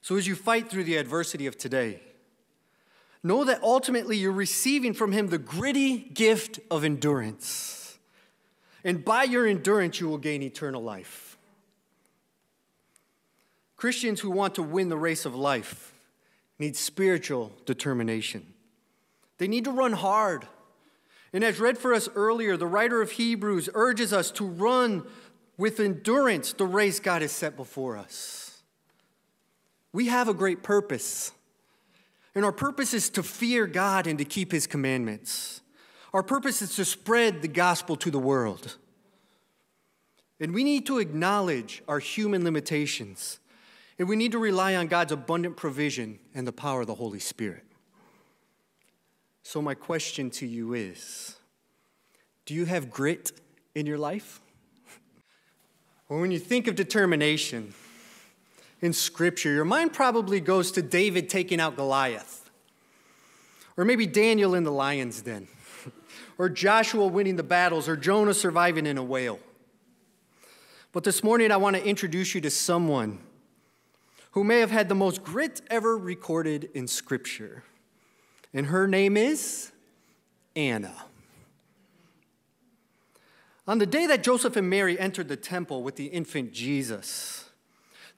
So, 0.01 0.15
as 0.15 0.27
you 0.27 0.35
fight 0.35 0.69
through 0.69 0.85
the 0.85 0.97
adversity 0.97 1.47
of 1.47 1.57
today, 1.57 2.01
know 3.23 3.43
that 3.43 3.61
ultimately 3.63 4.17
you're 4.17 4.31
receiving 4.31 4.93
from 4.93 5.11
Him 5.11 5.27
the 5.27 5.37
gritty 5.37 5.97
gift 5.97 6.59
of 6.71 6.83
endurance. 6.83 7.97
And 8.83 9.03
by 9.03 9.23
your 9.23 9.45
endurance, 9.45 9.99
you 9.99 10.07
will 10.07 10.17
gain 10.17 10.41
eternal 10.41 10.81
life. 10.81 11.37
Christians 13.75 14.19
who 14.19 14.29
want 14.29 14.55
to 14.55 14.63
win 14.63 14.89
the 14.89 14.97
race 14.97 15.25
of 15.25 15.35
life 15.35 15.93
need 16.57 16.75
spiritual 16.75 17.51
determination. 17.65 18.45
They 19.37 19.47
need 19.47 19.63
to 19.65 19.71
run 19.71 19.93
hard. 19.93 20.47
And 21.31 21.43
as 21.43 21.59
read 21.59 21.77
for 21.77 21.93
us 21.93 22.09
earlier, 22.15 22.57
the 22.57 22.67
writer 22.67 23.01
of 23.01 23.11
Hebrews 23.11 23.69
urges 23.73 24.11
us 24.11 24.31
to 24.31 24.45
run 24.45 25.05
with 25.57 25.79
endurance 25.79 26.53
the 26.53 26.65
race 26.65 26.99
God 26.99 27.21
has 27.21 27.31
set 27.31 27.55
before 27.55 27.97
us. 27.97 28.61
We 29.93 30.07
have 30.07 30.27
a 30.27 30.33
great 30.33 30.63
purpose. 30.63 31.31
And 32.35 32.45
our 32.45 32.51
purpose 32.51 32.93
is 32.93 33.09
to 33.11 33.23
fear 33.23 33.65
God 33.65 34.07
and 34.07 34.17
to 34.19 34.25
keep 34.25 34.51
his 34.51 34.67
commandments. 34.67 35.61
Our 36.13 36.23
purpose 36.23 36.61
is 36.61 36.75
to 36.75 36.85
spread 36.85 37.41
the 37.41 37.47
gospel 37.47 37.95
to 37.97 38.11
the 38.11 38.19
world. 38.19 38.77
And 40.39 40.53
we 40.53 40.63
need 40.63 40.85
to 40.87 40.99
acknowledge 40.99 41.83
our 41.87 41.99
human 41.99 42.43
limitations. 42.43 43.39
And 43.97 44.07
we 44.07 44.15
need 44.15 44.31
to 44.31 44.39
rely 44.39 44.75
on 44.75 44.87
God's 44.87 45.11
abundant 45.11 45.57
provision 45.57 46.19
and 46.33 46.47
the 46.47 46.53
power 46.53 46.81
of 46.81 46.87
the 46.87 46.95
Holy 46.95 47.19
Spirit. 47.19 47.65
So, 49.43 49.61
my 49.61 49.73
question 49.73 50.29
to 50.31 50.45
you 50.45 50.73
is 50.73 51.35
Do 52.45 52.53
you 52.53 52.65
have 52.65 52.89
grit 52.89 53.31
in 53.75 53.85
your 53.85 53.97
life? 53.97 54.41
Well, 56.07 56.21
when 56.21 56.31
you 56.31 56.39
think 56.39 56.67
of 56.67 56.73
determination, 56.73 57.75
in 58.81 58.93
Scripture, 58.93 59.51
your 59.51 59.65
mind 59.65 59.93
probably 59.93 60.39
goes 60.39 60.71
to 60.73 60.81
David 60.81 61.29
taking 61.29 61.59
out 61.59 61.75
Goliath, 61.75 62.49
or 63.77 63.85
maybe 63.85 64.05
Daniel 64.05 64.55
in 64.55 64.63
the 64.63 64.71
lion's 64.71 65.21
den, 65.21 65.47
or 66.37 66.49
Joshua 66.49 67.07
winning 67.07 67.35
the 67.35 67.43
battles, 67.43 67.89
or 67.89 67.95
Jonah 67.95 68.33
surviving 68.33 68.85
in 68.85 68.97
a 68.97 69.03
whale. 69.03 69.39
But 70.91 71.03
this 71.03 71.23
morning, 71.23 71.51
I 71.51 71.57
want 71.57 71.75
to 71.75 71.85
introduce 71.85 72.33
you 72.33 72.41
to 72.41 72.49
someone 72.49 73.19
who 74.31 74.43
may 74.43 74.59
have 74.59 74.71
had 74.71 74.89
the 74.89 74.95
most 74.95 75.23
grit 75.23 75.61
ever 75.69 75.97
recorded 75.97 76.69
in 76.73 76.87
Scripture. 76.87 77.63
And 78.53 78.67
her 78.67 78.87
name 78.87 79.17
is 79.17 79.71
Anna. 80.55 80.95
On 83.67 83.77
the 83.77 83.85
day 83.85 84.07
that 84.07 84.23
Joseph 84.23 84.55
and 84.55 84.67
Mary 84.67 84.99
entered 84.99 85.27
the 85.27 85.35
temple 85.35 85.83
with 85.83 85.95
the 85.95 86.07
infant 86.07 86.51
Jesus, 86.53 87.48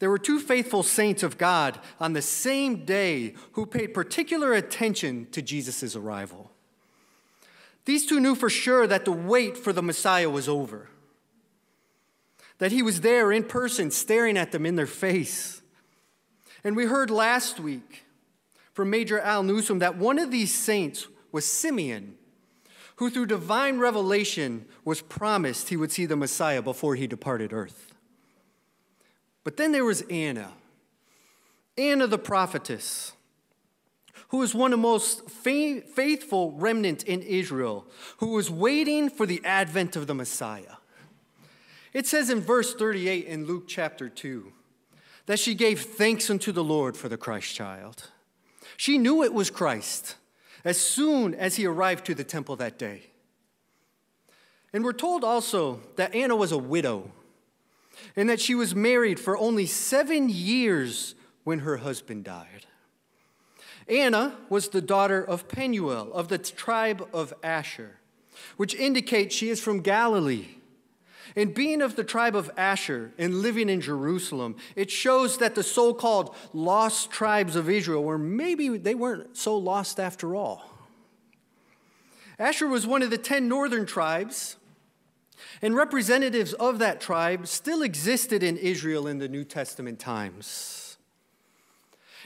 there 0.02 0.10
were 0.10 0.18
two 0.18 0.40
faithful 0.40 0.82
saints 0.82 1.22
of 1.22 1.38
God 1.38 1.80
on 2.00 2.14
the 2.14 2.24
same 2.24 2.86
day 2.86 3.36
who 3.52 3.68
paid 3.68 3.94
particular 3.94 4.52
attention 4.52 5.28
to 5.30 5.44
Jesus' 5.44 5.96
arrival. 5.96 6.50
These 7.86 8.08
two 8.08 8.20
knew 8.20 8.34
for 8.34 8.50
sure 8.50 8.88
that 8.88 9.06
the 9.06 9.12
wait 9.12 9.56
for 9.56 9.72
the 9.72 9.84
Messiah 9.84 10.28
was 10.28 10.50
over, 10.50 10.90
that 12.58 12.72
he 12.72 12.82
was 12.82 13.02
there 13.02 13.32
in 13.32 13.44
person, 13.44 13.92
staring 13.92 14.38
at 14.38 14.52
them 14.52 14.66
in 14.66 14.76
their 14.76 14.88
face. 14.88 15.62
And 16.64 16.76
we 16.76 16.86
heard 16.86 17.12
last 17.12 17.60
week 17.60 18.06
from 18.74 18.90
Major 18.90 19.20
Al 19.20 19.44
Newsom 19.44 19.78
that 19.80 19.98
one 19.98 20.18
of 20.18 20.32
these 20.32 20.52
saints 20.52 21.08
was 21.32 21.46
Simeon, 21.46 22.16
who 22.96 23.12
through 23.12 23.28
divine 23.28 23.78
revelation 23.78 24.66
was 24.84 25.04
promised 25.04 25.70
he 25.70 25.78
would 25.78 25.92
see 25.92 26.08
the 26.08 26.16
Messiah 26.16 26.64
before 26.64 26.96
he 26.96 27.06
departed 27.06 27.54
earth. 27.54 27.91
But 29.44 29.58
then 29.58 29.72
there 29.72 29.86
was 29.86 30.02
Anna, 30.04 30.52
Anna 31.78 32.08
the 32.08 32.20
prophetess, 32.20 33.14
who 34.30 34.38
was 34.38 34.54
one 34.54 34.72
of 34.72 34.80
the 34.80 34.84
most 34.84 35.30
faithful 35.30 36.52
remnant 36.54 37.04
in 37.04 37.22
Israel, 37.22 37.86
who 38.18 38.32
was 38.32 38.50
waiting 38.50 39.10
for 39.10 39.26
the 39.26 39.42
advent 39.44 39.96
of 39.96 40.08
the 40.08 40.16
Messiah. 40.16 40.76
It 41.94 42.08
says 42.08 42.30
in 42.30 42.40
verse 42.40 42.74
38 42.74 43.26
in 43.26 43.46
Luke 43.46 43.66
chapter 43.68 44.08
2 44.08 44.54
that 45.26 45.40
she 45.40 45.56
gave 45.56 45.82
thanks 45.82 46.30
unto 46.30 46.52
the 46.52 46.64
Lord 46.64 46.96
for 46.96 47.10
the 47.10 47.18
Christ 47.18 47.54
child. 47.54 48.10
She 48.78 48.98
knew 48.98 49.24
it 49.24 49.34
was 49.34 49.50
Christ 49.50 50.16
as 50.64 50.80
soon 50.80 51.34
as 51.36 51.56
he 51.56 51.66
arrived 51.66 52.06
to 52.06 52.16
the 52.16 52.24
temple 52.24 52.56
that 52.58 52.78
day. 52.80 53.08
And 54.74 54.84
we're 54.84 54.94
told 54.94 55.24
also 55.24 55.82
that 55.98 56.16
Anna 56.16 56.36
was 56.36 56.52
a 56.52 56.58
widow 56.58 57.12
and 58.16 58.30
that 58.30 58.42
she 58.42 58.56
was 58.56 58.76
married 58.76 59.20
for 59.20 59.38
only 59.38 59.66
seven 59.66 60.30
years 60.30 61.16
when 61.44 61.60
her 61.60 61.78
husband 61.78 62.24
died. 62.24 62.66
Anna 63.88 64.38
was 64.50 64.70
the 64.70 64.82
daughter 64.82 65.24
of 65.24 65.48
Penuel 65.48 66.12
of 66.14 66.28
the 66.28 66.38
tribe 66.38 67.08
of 67.14 67.34
Asher, 67.44 67.98
which 68.58 68.76
indicates 68.76 69.36
she 69.36 69.50
is 69.50 69.60
from 69.60 69.82
Galilee. 69.82 70.48
And 71.36 71.54
being 71.54 71.82
of 71.82 71.96
the 71.96 72.04
tribe 72.04 72.36
of 72.36 72.52
Asher 72.58 73.14
and 73.18 73.42
living 73.42 73.70
in 73.70 73.80
Jerusalem, 73.80 74.58
it 74.76 74.92
shows 74.92 75.38
that 75.38 75.56
the 75.56 75.64
so 75.64 75.94
called 75.94 76.36
lost 76.54 77.10
tribes 77.10 77.56
of 77.56 77.70
Israel 77.70 78.04
were 78.04 78.18
maybe 78.18 78.78
they 78.78 78.96
weren't 78.96 79.38
so 79.38 79.58
lost 79.58 80.00
after 80.00 80.36
all. 80.36 80.70
Asher 82.38 82.68
was 82.68 82.86
one 82.86 83.02
of 83.02 83.12
the 83.12 83.18
ten 83.18 83.48
northern 83.48 83.86
tribes 83.86 84.58
and 85.62 85.76
representatives 85.76 86.54
of 86.54 86.80
that 86.80 87.02
tribe 87.02 87.48
still 87.48 87.82
existed 87.82 88.44
in 88.44 88.58
Israel 88.58 89.08
in 89.08 89.18
the 89.18 89.28
New 89.28 89.44
Testament 89.44 90.00
times. 90.00 90.98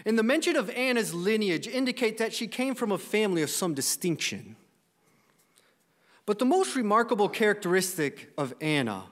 And 0.05 0.17
the 0.17 0.23
mention 0.23 0.55
of 0.55 0.69
Anna's 0.71 1.13
lineage 1.13 1.67
indicate 1.67 2.17
that 2.17 2.33
she 2.33 2.47
came 2.47 2.75
from 2.75 2.91
a 2.91 2.97
family 2.97 3.41
of 3.41 3.49
some 3.49 3.73
distinction. 3.73 4.55
But 6.25 6.39
the 6.39 6.45
most 6.45 6.75
remarkable 6.75 7.29
characteristic 7.29 8.33
of 8.37 8.53
Anna 8.59 9.05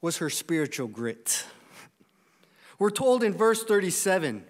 was 0.00 0.16
her 0.16 0.30
spiritual 0.30 0.88
grit. 0.88 1.44
We're 2.78 2.90
told 2.90 3.22
in 3.22 3.34
verse 3.34 3.62
37 3.62 4.44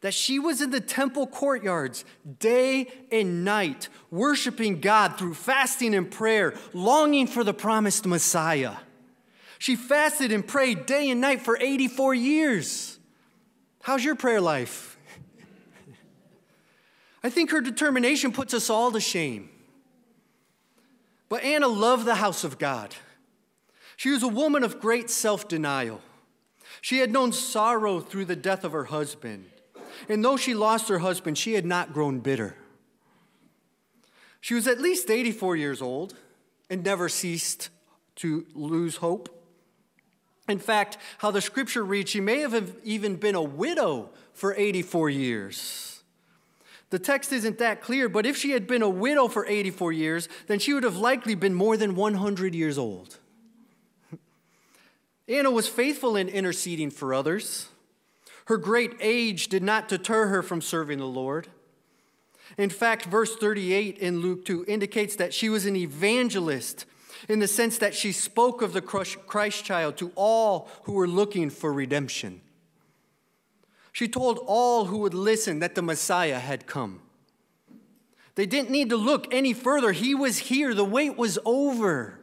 that 0.00 0.14
she 0.14 0.38
was 0.38 0.60
in 0.60 0.70
the 0.70 0.80
temple 0.80 1.26
courtyards 1.26 2.04
day 2.38 2.88
and 3.10 3.44
night, 3.44 3.88
worshiping 4.10 4.80
God 4.80 5.18
through 5.18 5.34
fasting 5.34 5.94
and 5.94 6.10
prayer, 6.10 6.54
longing 6.72 7.26
for 7.26 7.42
the 7.42 7.54
promised 7.54 8.06
Messiah. 8.06 8.74
She 9.58 9.76
fasted 9.76 10.30
and 10.30 10.46
prayed 10.46 10.86
day 10.86 11.08
and 11.08 11.20
night 11.20 11.40
for 11.40 11.56
84 11.58 12.14
years. 12.14 12.98
How's 13.82 14.04
your 14.04 14.14
prayer 14.14 14.40
life? 14.40 14.98
I 17.22 17.30
think 17.30 17.50
her 17.50 17.60
determination 17.60 18.32
puts 18.32 18.52
us 18.52 18.68
all 18.68 18.92
to 18.92 19.00
shame. 19.00 19.48
But 21.28 21.44
Anna 21.44 21.68
loved 21.68 22.04
the 22.04 22.16
house 22.16 22.44
of 22.44 22.58
God. 22.58 22.94
She 23.96 24.10
was 24.10 24.22
a 24.22 24.28
woman 24.28 24.64
of 24.64 24.80
great 24.80 25.08
self 25.08 25.48
denial. 25.48 26.00
She 26.80 26.98
had 26.98 27.10
known 27.10 27.32
sorrow 27.32 28.00
through 28.00 28.26
the 28.26 28.36
death 28.36 28.64
of 28.64 28.72
her 28.72 28.84
husband. 28.84 29.46
And 30.08 30.24
though 30.24 30.36
she 30.36 30.54
lost 30.54 30.88
her 30.88 30.98
husband, 30.98 31.38
she 31.38 31.54
had 31.54 31.64
not 31.64 31.92
grown 31.92 32.20
bitter. 32.20 32.56
She 34.40 34.54
was 34.54 34.66
at 34.66 34.80
least 34.80 35.10
84 35.10 35.56
years 35.56 35.80
old 35.80 36.14
and 36.68 36.84
never 36.84 37.08
ceased 37.08 37.70
to 38.16 38.46
lose 38.54 38.96
hope. 38.96 39.30
In 40.48 40.58
fact, 40.58 40.98
how 41.18 41.30
the 41.30 41.40
scripture 41.40 41.82
reads, 41.82 42.10
she 42.10 42.20
may 42.20 42.40
have 42.40 42.76
even 42.84 43.16
been 43.16 43.34
a 43.34 43.42
widow 43.42 44.10
for 44.34 44.54
84 44.54 45.10
years. 45.10 46.02
The 46.90 46.98
text 46.98 47.32
isn't 47.32 47.58
that 47.58 47.80
clear, 47.80 48.08
but 48.08 48.26
if 48.26 48.36
she 48.36 48.50
had 48.50 48.66
been 48.66 48.82
a 48.82 48.88
widow 48.88 49.28
for 49.28 49.46
84 49.46 49.92
years, 49.92 50.28
then 50.46 50.58
she 50.58 50.72
would 50.74 50.84
have 50.84 50.96
likely 50.96 51.34
been 51.34 51.54
more 51.54 51.76
than 51.76 51.96
100 51.96 52.54
years 52.54 52.78
old. 52.78 53.18
Anna 55.28 55.50
was 55.50 55.66
faithful 55.66 56.16
in 56.16 56.28
interceding 56.28 56.90
for 56.90 57.14
others. 57.14 57.68
Her 58.46 58.56
great 58.56 58.94
age 59.00 59.48
did 59.48 59.62
not 59.62 59.88
deter 59.88 60.28
her 60.28 60.42
from 60.42 60.60
serving 60.60 60.98
the 60.98 61.06
Lord. 61.06 61.48
In 62.58 62.70
fact, 62.70 63.06
verse 63.06 63.34
38 63.36 63.98
in 63.98 64.20
Luke 64.20 64.44
2 64.44 64.66
indicates 64.68 65.16
that 65.16 65.32
she 65.32 65.48
was 65.48 65.64
an 65.66 65.76
evangelist 65.76 66.84
in 67.28 67.38
the 67.38 67.48
sense 67.48 67.78
that 67.78 67.94
she 67.94 68.12
spoke 68.12 68.60
of 68.60 68.72
the 68.72 68.82
Christ 68.82 69.64
child 69.64 69.96
to 69.96 70.12
all 70.14 70.68
who 70.82 70.92
were 70.92 71.08
looking 71.08 71.48
for 71.48 71.72
redemption. 71.72 72.42
She 73.92 74.08
told 74.08 74.40
all 74.46 74.86
who 74.86 74.98
would 74.98 75.14
listen 75.14 75.60
that 75.60 75.74
the 75.74 75.82
Messiah 75.82 76.38
had 76.38 76.66
come. 76.66 77.00
They 78.34 78.46
didn't 78.46 78.70
need 78.70 78.90
to 78.90 78.96
look 78.96 79.32
any 79.32 79.52
further. 79.52 79.92
He 79.92 80.14
was 80.14 80.38
here. 80.38 80.74
The 80.74 80.84
wait 80.84 81.16
was 81.16 81.38
over. 81.44 82.20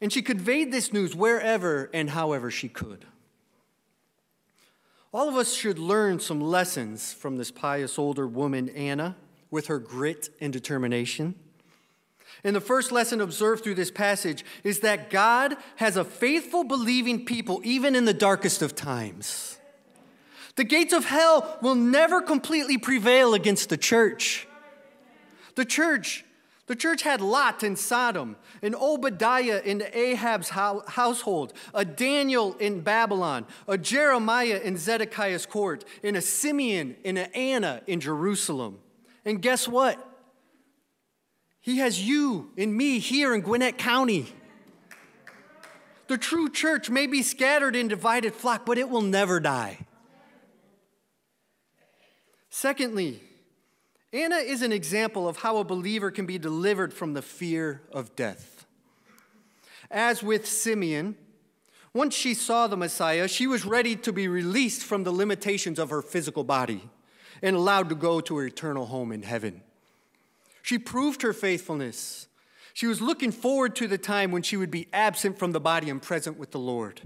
And 0.00 0.12
she 0.12 0.22
conveyed 0.22 0.70
this 0.70 0.92
news 0.92 1.14
wherever 1.14 1.90
and 1.92 2.10
however 2.10 2.50
she 2.50 2.68
could. 2.68 3.04
All 5.14 5.28
of 5.28 5.36
us 5.36 5.54
should 5.54 5.78
learn 5.78 6.18
some 6.18 6.40
lessons 6.40 7.12
from 7.12 7.36
this 7.36 7.52
pious 7.52 8.00
older 8.00 8.26
woman, 8.26 8.68
Anna, 8.70 9.14
with 9.48 9.68
her 9.68 9.78
grit 9.78 10.28
and 10.40 10.52
determination. 10.52 11.36
And 12.42 12.56
the 12.56 12.60
first 12.60 12.90
lesson 12.90 13.20
observed 13.20 13.62
through 13.62 13.76
this 13.76 13.92
passage 13.92 14.44
is 14.64 14.80
that 14.80 15.10
God 15.10 15.56
has 15.76 15.96
a 15.96 16.04
faithful, 16.04 16.64
believing 16.64 17.24
people 17.24 17.60
even 17.62 17.94
in 17.94 18.06
the 18.06 18.12
darkest 18.12 18.60
of 18.60 18.74
times. 18.74 19.60
The 20.56 20.64
gates 20.64 20.92
of 20.92 21.04
hell 21.04 21.58
will 21.62 21.76
never 21.76 22.20
completely 22.20 22.76
prevail 22.76 23.34
against 23.34 23.68
the 23.68 23.76
church. 23.76 24.48
The 25.54 25.64
church, 25.64 26.23
the 26.66 26.76
church 26.76 27.02
had 27.02 27.20
Lot 27.20 27.62
in 27.62 27.76
Sodom, 27.76 28.36
an 28.62 28.74
Obadiah 28.74 29.60
in 29.64 29.82
Ahab's 29.92 30.48
household, 30.48 31.52
a 31.74 31.84
Daniel 31.84 32.54
in 32.54 32.80
Babylon, 32.80 33.46
a 33.68 33.76
Jeremiah 33.76 34.60
in 34.62 34.78
Zedekiah's 34.78 35.44
court, 35.44 35.84
and 36.02 36.16
a 36.16 36.22
Simeon 36.22 36.96
and 37.04 37.18
an 37.18 37.30
Anna 37.34 37.82
in 37.86 38.00
Jerusalem. 38.00 38.78
And 39.24 39.42
guess 39.42 39.68
what? 39.68 39.98
He 41.60 41.78
has 41.78 42.00
you 42.00 42.50
and 42.56 42.74
me 42.74 42.98
here 42.98 43.34
in 43.34 43.42
Gwinnett 43.42 43.76
County. 43.76 44.32
The 46.08 46.18
true 46.18 46.50
church 46.50 46.90
may 46.90 47.06
be 47.06 47.22
scattered 47.22 47.76
in 47.76 47.88
divided 47.88 48.34
flock, 48.34 48.66
but 48.66 48.78
it 48.78 48.88
will 48.88 49.02
never 49.02 49.40
die. 49.40 49.78
Secondly, 52.50 53.22
Anna 54.14 54.36
is 54.36 54.62
an 54.62 54.70
example 54.70 55.26
of 55.26 55.38
how 55.38 55.56
a 55.56 55.64
believer 55.64 56.12
can 56.12 56.24
be 56.24 56.38
delivered 56.38 56.94
from 56.94 57.14
the 57.14 57.20
fear 57.20 57.82
of 57.90 58.14
death. 58.14 58.64
As 59.90 60.22
with 60.22 60.46
Simeon, 60.46 61.16
once 61.92 62.14
she 62.14 62.32
saw 62.32 62.68
the 62.68 62.76
Messiah, 62.76 63.26
she 63.26 63.48
was 63.48 63.66
ready 63.66 63.96
to 63.96 64.12
be 64.12 64.28
released 64.28 64.84
from 64.84 65.02
the 65.02 65.10
limitations 65.10 65.80
of 65.80 65.90
her 65.90 66.00
physical 66.00 66.44
body 66.44 66.88
and 67.42 67.56
allowed 67.56 67.88
to 67.88 67.96
go 67.96 68.20
to 68.20 68.36
her 68.36 68.46
eternal 68.46 68.86
home 68.86 69.10
in 69.10 69.22
heaven. 69.22 69.62
She 70.62 70.78
proved 70.78 71.22
her 71.22 71.32
faithfulness. 71.32 72.28
She 72.72 72.86
was 72.86 73.00
looking 73.00 73.32
forward 73.32 73.74
to 73.76 73.88
the 73.88 73.98
time 73.98 74.30
when 74.30 74.42
she 74.42 74.56
would 74.56 74.70
be 74.70 74.86
absent 74.92 75.40
from 75.40 75.50
the 75.50 75.60
body 75.60 75.90
and 75.90 76.00
present 76.00 76.38
with 76.38 76.52
the 76.52 76.60
Lord. 76.60 77.02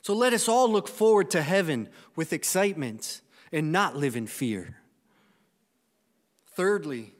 So 0.00 0.14
let 0.14 0.32
us 0.32 0.48
all 0.48 0.70
look 0.70 0.86
forward 0.86 1.28
to 1.32 1.42
heaven 1.42 1.88
with 2.14 2.32
excitement 2.32 3.20
and 3.50 3.72
not 3.72 3.96
live 3.96 4.14
in 4.14 4.28
fear. 4.28 4.76
Thirdly, 6.54 7.12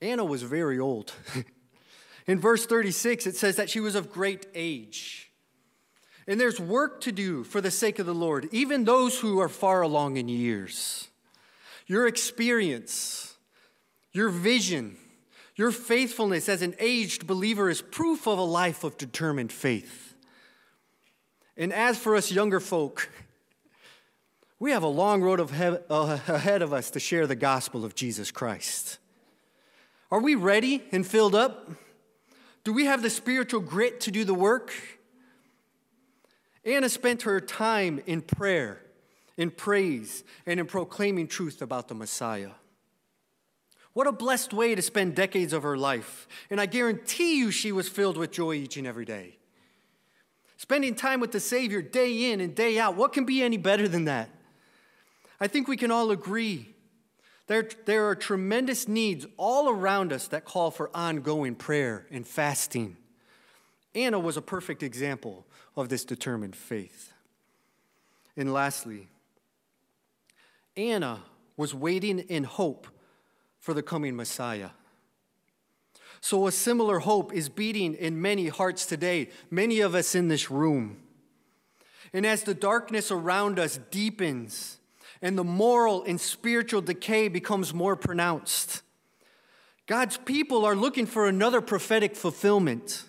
Anna 0.00 0.24
was 0.24 0.42
very 0.42 0.78
old. 0.78 1.12
in 2.26 2.38
verse 2.38 2.66
36, 2.66 3.26
it 3.26 3.36
says 3.36 3.56
that 3.56 3.70
she 3.70 3.80
was 3.80 3.94
of 3.94 4.12
great 4.12 4.46
age. 4.54 5.30
And 6.26 6.40
there's 6.40 6.60
work 6.60 7.00
to 7.02 7.12
do 7.12 7.42
for 7.42 7.60
the 7.60 7.70
sake 7.70 7.98
of 7.98 8.06
the 8.06 8.14
Lord, 8.14 8.48
even 8.52 8.84
those 8.84 9.18
who 9.18 9.40
are 9.40 9.48
far 9.48 9.80
along 9.82 10.18
in 10.18 10.28
years. 10.28 11.08
Your 11.86 12.06
experience, 12.06 13.34
your 14.12 14.28
vision, 14.28 14.96
your 15.56 15.72
faithfulness 15.72 16.48
as 16.48 16.62
an 16.62 16.74
aged 16.78 17.26
believer 17.26 17.68
is 17.68 17.82
proof 17.82 18.28
of 18.28 18.38
a 18.38 18.42
life 18.42 18.84
of 18.84 18.96
determined 18.98 19.50
faith. 19.50 20.14
And 21.56 21.72
as 21.72 21.98
for 21.98 22.14
us 22.14 22.30
younger 22.30 22.60
folk, 22.60 23.10
we 24.58 24.72
have 24.72 24.82
a 24.82 24.88
long 24.88 25.22
road 25.22 25.40
of 25.40 25.52
he- 25.52 25.78
uh, 25.88 26.18
ahead 26.26 26.62
of 26.62 26.72
us 26.72 26.90
to 26.90 27.00
share 27.00 27.26
the 27.26 27.36
gospel 27.36 27.84
of 27.84 27.94
Jesus 27.94 28.30
Christ. 28.30 28.98
Are 30.10 30.20
we 30.20 30.34
ready 30.34 30.82
and 30.90 31.06
filled 31.06 31.34
up? 31.34 31.70
Do 32.64 32.72
we 32.72 32.86
have 32.86 33.02
the 33.02 33.10
spiritual 33.10 33.60
grit 33.60 34.00
to 34.00 34.10
do 34.10 34.24
the 34.24 34.34
work? 34.34 34.72
Anna 36.64 36.88
spent 36.88 37.22
her 37.22 37.40
time 37.40 38.00
in 38.06 38.20
prayer, 38.20 38.82
in 39.36 39.50
praise, 39.50 40.24
and 40.44 40.58
in 40.58 40.66
proclaiming 40.66 41.28
truth 41.28 41.62
about 41.62 41.88
the 41.88 41.94
Messiah. 41.94 42.50
What 43.92 44.06
a 44.06 44.12
blessed 44.12 44.52
way 44.52 44.74
to 44.74 44.82
spend 44.82 45.14
decades 45.14 45.52
of 45.52 45.62
her 45.62 45.76
life. 45.76 46.28
And 46.50 46.60
I 46.60 46.66
guarantee 46.66 47.38
you 47.38 47.50
she 47.50 47.72
was 47.72 47.88
filled 47.88 48.16
with 48.16 48.32
joy 48.32 48.54
each 48.54 48.76
and 48.76 48.86
every 48.86 49.04
day. 49.04 49.38
Spending 50.56 50.94
time 50.94 51.20
with 51.20 51.32
the 51.32 51.40
Savior 51.40 51.80
day 51.80 52.30
in 52.30 52.40
and 52.40 52.54
day 52.54 52.78
out, 52.78 52.96
what 52.96 53.12
can 53.12 53.24
be 53.24 53.42
any 53.42 53.56
better 53.56 53.88
than 53.88 54.04
that? 54.04 54.30
I 55.40 55.46
think 55.46 55.68
we 55.68 55.76
can 55.76 55.90
all 55.90 56.10
agree 56.10 56.74
there, 57.48 57.66
there 57.86 58.06
are 58.08 58.14
tremendous 58.14 58.86
needs 58.86 59.26
all 59.38 59.70
around 59.70 60.12
us 60.12 60.28
that 60.28 60.44
call 60.44 60.70
for 60.70 60.90
ongoing 60.94 61.54
prayer 61.54 62.06
and 62.10 62.26
fasting. 62.26 62.98
Anna 63.94 64.18
was 64.18 64.36
a 64.36 64.42
perfect 64.42 64.82
example 64.82 65.46
of 65.74 65.88
this 65.88 66.04
determined 66.04 66.54
faith. 66.54 67.12
And 68.36 68.52
lastly, 68.52 69.08
Anna 70.76 71.22
was 71.56 71.74
waiting 71.74 72.18
in 72.18 72.44
hope 72.44 72.86
for 73.58 73.72
the 73.72 73.82
coming 73.82 74.14
Messiah. 74.14 74.70
So, 76.20 76.46
a 76.46 76.52
similar 76.52 76.98
hope 76.98 77.32
is 77.32 77.48
beating 77.48 77.94
in 77.94 78.20
many 78.20 78.48
hearts 78.48 78.84
today, 78.84 79.30
many 79.50 79.80
of 79.80 79.94
us 79.94 80.14
in 80.14 80.28
this 80.28 80.50
room. 80.50 80.98
And 82.12 82.26
as 82.26 82.42
the 82.42 82.54
darkness 82.54 83.10
around 83.10 83.58
us 83.58 83.78
deepens, 83.90 84.78
and 85.20 85.36
the 85.36 85.44
moral 85.44 86.02
and 86.04 86.20
spiritual 86.20 86.80
decay 86.80 87.28
becomes 87.28 87.74
more 87.74 87.96
pronounced. 87.96 88.82
God's 89.86 90.18
people 90.18 90.64
are 90.64 90.76
looking 90.76 91.06
for 91.06 91.26
another 91.26 91.60
prophetic 91.60 92.14
fulfillment 92.14 93.04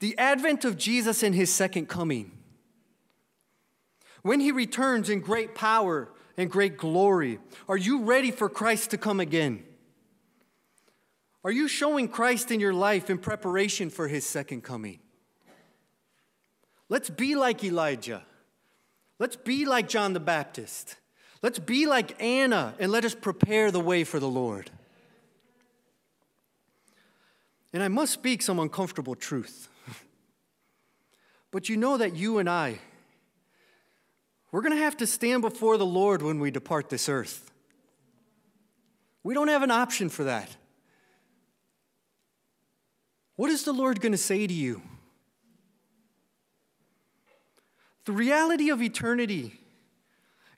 the 0.00 0.16
advent 0.16 0.64
of 0.64 0.76
Jesus 0.76 1.24
and 1.24 1.34
his 1.34 1.52
second 1.52 1.88
coming. 1.88 2.30
When 4.22 4.40
he 4.40 4.52
returns 4.52 5.10
in 5.10 5.20
great 5.20 5.54
power 5.54 6.08
and 6.36 6.50
great 6.50 6.76
glory, 6.76 7.40
are 7.68 7.76
you 7.76 8.02
ready 8.02 8.30
for 8.30 8.48
Christ 8.48 8.90
to 8.90 8.98
come 8.98 9.18
again? 9.18 9.64
Are 11.44 11.50
you 11.50 11.68
showing 11.68 12.08
Christ 12.08 12.50
in 12.50 12.60
your 12.60 12.74
life 12.74 13.10
in 13.10 13.18
preparation 13.18 13.90
for 13.90 14.08
his 14.08 14.26
second 14.26 14.62
coming? 14.62 15.00
Let's 16.88 17.10
be 17.10 17.34
like 17.34 17.62
Elijah. 17.64 18.24
Let's 19.18 19.36
be 19.36 19.64
like 19.64 19.88
John 19.88 20.12
the 20.12 20.20
Baptist. 20.20 20.96
Let's 21.42 21.58
be 21.58 21.86
like 21.86 22.20
Anna 22.22 22.74
and 22.78 22.90
let 22.92 23.04
us 23.04 23.14
prepare 23.14 23.70
the 23.70 23.80
way 23.80 24.04
for 24.04 24.18
the 24.20 24.28
Lord. 24.28 24.70
And 27.72 27.82
I 27.82 27.88
must 27.88 28.12
speak 28.12 28.42
some 28.42 28.58
uncomfortable 28.58 29.14
truth. 29.14 29.68
but 31.50 31.68
you 31.68 31.76
know 31.76 31.96
that 31.96 32.16
you 32.16 32.38
and 32.38 32.48
I, 32.48 32.78
we're 34.50 34.62
going 34.62 34.76
to 34.76 34.82
have 34.82 34.96
to 34.98 35.06
stand 35.06 35.42
before 35.42 35.76
the 35.76 35.86
Lord 35.86 36.22
when 36.22 36.40
we 36.40 36.50
depart 36.50 36.88
this 36.88 37.08
earth. 37.08 37.50
We 39.22 39.34
don't 39.34 39.48
have 39.48 39.62
an 39.62 39.70
option 39.70 40.08
for 40.08 40.24
that. 40.24 40.56
What 43.36 43.50
is 43.50 43.64
the 43.64 43.72
Lord 43.72 44.00
going 44.00 44.12
to 44.12 44.18
say 44.18 44.46
to 44.46 44.54
you? 44.54 44.82
The 48.08 48.14
reality 48.14 48.70
of 48.70 48.80
eternity 48.80 49.60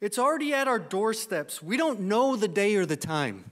It's 0.01 0.21
already 0.21 0.55
at 0.55 0.69
our 0.69 0.79
doorsteps. 0.79 1.61
We 1.61 1.77
don't 1.77 2.03
know 2.03 2.37
the 2.37 2.47
day 2.47 2.77
or 2.77 2.87
the 2.87 2.97
time. 2.97 3.51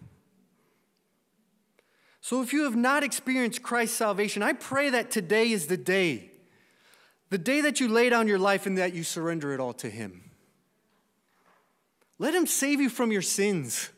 So 2.20 2.40
if 2.40 2.52
you 2.52 2.62
have 2.62 2.76
not 2.76 3.02
experienced 3.02 3.64
Christ's 3.64 3.96
salvation, 3.96 4.40
I 4.40 4.52
pray 4.52 4.88
that 4.90 5.10
today 5.10 5.50
is 5.50 5.66
the 5.66 5.76
day. 5.76 6.30
The 7.30 7.38
day 7.38 7.60
that 7.60 7.80
you 7.80 7.88
lay 7.88 8.08
down 8.08 8.28
your 8.28 8.38
life 8.38 8.66
and 8.66 8.78
that 8.78 8.94
you 8.94 9.02
surrender 9.02 9.52
it 9.52 9.58
all 9.58 9.72
to 9.72 9.90
Him. 9.90 10.30
Let 12.20 12.34
Him 12.34 12.46
save 12.46 12.80
you 12.80 12.90
from 12.90 13.10
your 13.10 13.20
sins. 13.20 13.90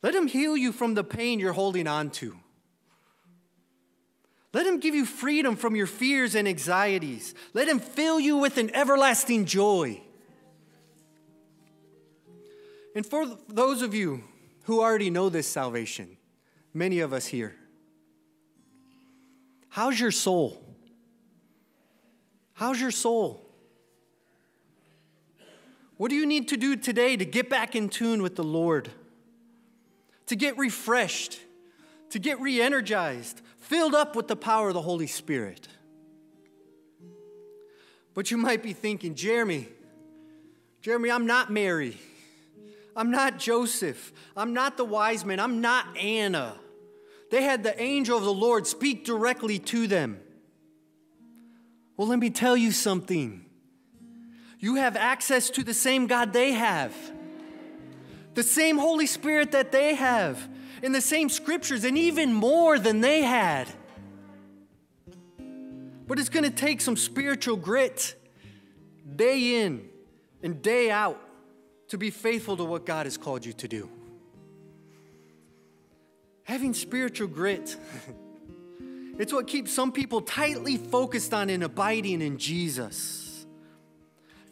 Let 0.00 0.14
Him 0.14 0.28
heal 0.28 0.56
you 0.56 0.70
from 0.70 0.94
the 0.94 1.02
pain 1.02 1.40
you're 1.40 1.54
holding 1.54 1.88
on 1.88 2.10
to. 2.10 2.36
Let 4.52 4.66
Him 4.66 4.80
give 4.80 4.94
you 4.94 5.06
freedom 5.06 5.54
from 5.56 5.76
your 5.76 5.86
fears 5.86 6.34
and 6.34 6.48
anxieties. 6.48 7.34
Let 7.54 7.68
Him 7.68 7.78
fill 7.78 8.18
you 8.18 8.36
with 8.36 8.58
an 8.58 8.74
everlasting 8.74 9.44
joy. 9.44 10.00
And 12.94 13.06
for 13.06 13.26
those 13.48 13.82
of 13.82 13.94
you 13.94 14.24
who 14.64 14.80
already 14.80 15.10
know 15.10 15.28
this 15.28 15.46
salvation, 15.46 16.16
many 16.74 17.00
of 17.00 17.12
us 17.12 17.26
here, 17.26 17.54
how's 19.68 19.98
your 20.00 20.10
soul? 20.10 20.60
How's 22.54 22.80
your 22.80 22.90
soul? 22.90 23.46
What 25.96 26.10
do 26.10 26.16
you 26.16 26.26
need 26.26 26.48
to 26.48 26.56
do 26.56 26.76
today 26.76 27.16
to 27.16 27.24
get 27.24 27.48
back 27.48 27.76
in 27.76 27.88
tune 27.88 28.22
with 28.22 28.34
the 28.34 28.42
Lord? 28.42 28.90
To 30.26 30.36
get 30.36 30.58
refreshed, 30.58 31.40
to 32.10 32.18
get 32.18 32.40
re 32.40 32.60
energized, 32.60 33.40
filled 33.58 33.94
up 33.94 34.14
with 34.14 34.28
the 34.28 34.36
power 34.36 34.68
of 34.68 34.74
the 34.74 34.82
Holy 34.82 35.06
Spirit. 35.06 35.68
But 38.14 38.30
you 38.30 38.36
might 38.36 38.62
be 38.62 38.72
thinking, 38.72 39.14
Jeremy, 39.14 39.68
Jeremy, 40.82 41.10
I'm 41.10 41.26
not 41.26 41.50
Mary. 41.50 41.96
I'm 42.96 43.10
not 43.10 43.38
Joseph. 43.38 44.12
I'm 44.36 44.52
not 44.52 44.76
the 44.76 44.84
wise 44.84 45.24
men. 45.24 45.40
I'm 45.40 45.60
not 45.60 45.96
Anna. 45.96 46.56
They 47.30 47.42
had 47.42 47.62
the 47.62 47.80
angel 47.80 48.18
of 48.18 48.24
the 48.24 48.32
Lord 48.32 48.66
speak 48.66 49.04
directly 49.04 49.58
to 49.60 49.86
them. 49.86 50.20
Well, 51.96 52.08
let 52.08 52.18
me 52.18 52.30
tell 52.30 52.56
you 52.56 52.72
something. 52.72 53.44
You 54.58 54.74
have 54.76 54.96
access 54.96 55.48
to 55.50 55.62
the 55.62 55.74
same 55.74 56.06
God 56.06 56.32
they 56.32 56.52
have, 56.52 56.94
the 58.34 58.42
same 58.42 58.78
Holy 58.78 59.06
Spirit 59.06 59.52
that 59.52 59.72
they 59.72 59.94
have, 59.94 60.48
in 60.82 60.92
the 60.92 61.00
same 61.00 61.28
scriptures, 61.28 61.84
and 61.84 61.96
even 61.98 62.32
more 62.32 62.78
than 62.78 63.00
they 63.00 63.22
had. 63.22 63.68
But 66.06 66.18
it's 66.18 66.28
going 66.28 66.44
to 66.44 66.50
take 66.50 66.80
some 66.80 66.96
spiritual 66.96 67.56
grit 67.56 68.16
day 69.16 69.62
in 69.62 69.88
and 70.42 70.60
day 70.62 70.90
out 70.90 71.20
to 71.88 71.98
be 71.98 72.10
faithful 72.10 72.56
to 72.56 72.64
what 72.64 72.86
God 72.86 73.06
has 73.06 73.16
called 73.16 73.44
you 73.44 73.52
to 73.54 73.68
do. 73.68 73.88
Having 76.44 76.74
spiritual 76.74 77.28
grit, 77.28 77.76
it's 79.18 79.32
what 79.32 79.46
keeps 79.46 79.72
some 79.72 79.92
people 79.92 80.20
tightly 80.20 80.76
focused 80.76 81.34
on 81.34 81.50
and 81.50 81.62
abiding 81.62 82.22
in 82.22 82.38
Jesus, 82.38 83.46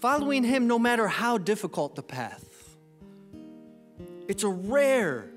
following 0.01 0.45
Him 0.45 0.67
no 0.67 0.79
matter 0.79 1.09
how 1.09 1.39
difficult 1.39 1.97
the 1.97 2.03
path. 2.03 2.77
It's 4.29 4.43
a 4.43 4.49
rare, 4.49 5.31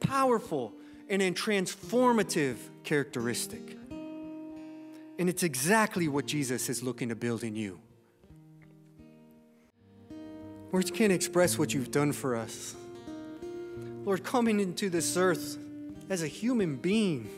powerful, 0.00 0.72
and 1.08 1.22
a 1.22 1.30
transformative 1.30 2.56
characteristic. 2.84 3.76
And 5.18 5.28
it's 5.28 5.42
exactly 5.42 6.06
what 6.06 6.26
Jesus 6.26 6.68
is 6.68 6.82
looking 6.82 7.08
to 7.08 7.16
build 7.16 7.42
in 7.42 7.56
you. 7.56 7.80
Words 10.70 10.90
can't 10.90 11.12
express 11.12 11.58
what 11.58 11.72
you've 11.72 11.90
done 11.90 12.12
for 12.12 12.36
us. 12.36 12.74
Lord, 14.04 14.22
coming 14.22 14.60
into 14.60 14.90
this 14.90 15.16
earth 15.16 15.56
as 16.10 16.22
a 16.22 16.28
human 16.28 16.76
being, 16.76 17.28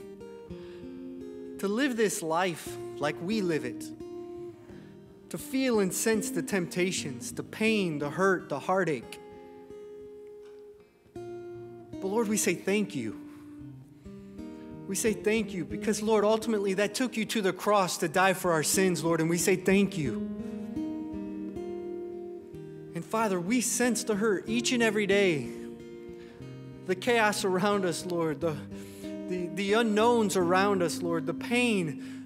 to 1.61 1.69
live 1.69 1.97
this 1.97 2.23
life 2.23 2.77
like 2.97 3.15
we 3.23 3.41
live 3.41 3.65
it, 3.65 3.85
to 5.29 5.39
feel 5.39 5.79
and 5.79 5.95
sense 5.95 6.31
the 6.31 6.43
temptations, 6.43 7.33
the 7.33 7.45
pain, 7.45 8.01
the 8.01 8.11
hurt, 8.11 8.49
the 8.49 8.59
heartache. 8.59 9.20
But 12.01 12.09
Lord, 12.09 12.29
we 12.29 12.37
say 12.37 12.55
thank 12.55 12.95
you. 12.95 13.21
We 14.89 14.97
say 14.97 15.13
thank 15.13 15.53
you 15.53 15.65
because, 15.65 16.03
Lord, 16.03 16.25
ultimately 16.25 16.75
that 16.75 16.95
took 16.95 17.17
you 17.17 17.25
to 17.27 17.43
the 17.43 17.53
cross 17.53 17.99
to 17.99 18.09
die 18.09 18.33
for 18.33 18.53
our 18.53 18.63
sins, 18.65 19.05
Lord, 19.05 19.21
and 19.21 19.31
we 19.31 19.39
say 19.39 19.55
thank 19.55 19.97
you. 19.97 20.29
And 22.95 23.05
Father, 23.05 23.39
we 23.39 23.61
sense 23.61 24.03
the 24.03 24.17
hurt 24.17 24.49
each 24.49 24.73
and 24.73 24.83
every 24.83 25.07
day. 25.07 25.49
The 26.87 26.97
chaos 26.97 27.45
around 27.45 27.85
us, 27.85 28.05
Lord, 28.05 28.41
the, 28.41 28.57
the, 29.29 29.47
the 29.55 29.75
unknowns 29.75 30.37
around 30.37 30.83
us, 30.83 31.03
Lord, 31.03 31.25
the 31.25 31.35
pain. 31.35 32.20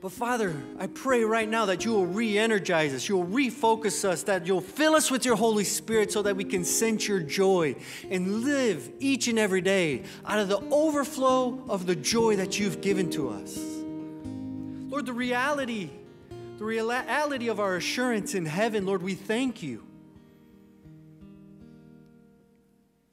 But 0.00 0.12
Father, 0.12 0.54
I 0.78 0.86
pray 0.86 1.24
right 1.24 1.48
now 1.48 1.66
that 1.66 1.84
you 1.84 1.92
will 1.92 2.06
re 2.06 2.38
energize 2.38 2.94
us, 2.94 3.08
you'll 3.08 3.26
refocus 3.26 4.04
us, 4.04 4.22
that 4.24 4.46
you'll 4.46 4.60
fill 4.60 4.94
us 4.94 5.10
with 5.10 5.24
your 5.24 5.34
Holy 5.34 5.64
Spirit 5.64 6.12
so 6.12 6.22
that 6.22 6.36
we 6.36 6.44
can 6.44 6.64
sense 6.64 7.08
your 7.08 7.20
joy 7.20 7.74
and 8.08 8.44
live 8.44 8.90
each 9.00 9.26
and 9.26 9.38
every 9.38 9.60
day 9.60 10.04
out 10.24 10.38
of 10.38 10.48
the 10.48 10.60
overflow 10.70 11.64
of 11.68 11.86
the 11.86 11.96
joy 11.96 12.36
that 12.36 12.60
you've 12.60 12.80
given 12.80 13.10
to 13.10 13.30
us. 13.30 13.58
Lord, 14.88 15.06
the 15.06 15.12
reality 15.12 15.90
the 16.58 16.64
reality 16.64 17.48
of 17.48 17.60
our 17.60 17.76
assurance 17.76 18.34
in 18.34 18.44
heaven, 18.44 18.84
Lord, 18.84 19.00
we 19.00 19.14
thank 19.14 19.62
you. 19.62 19.84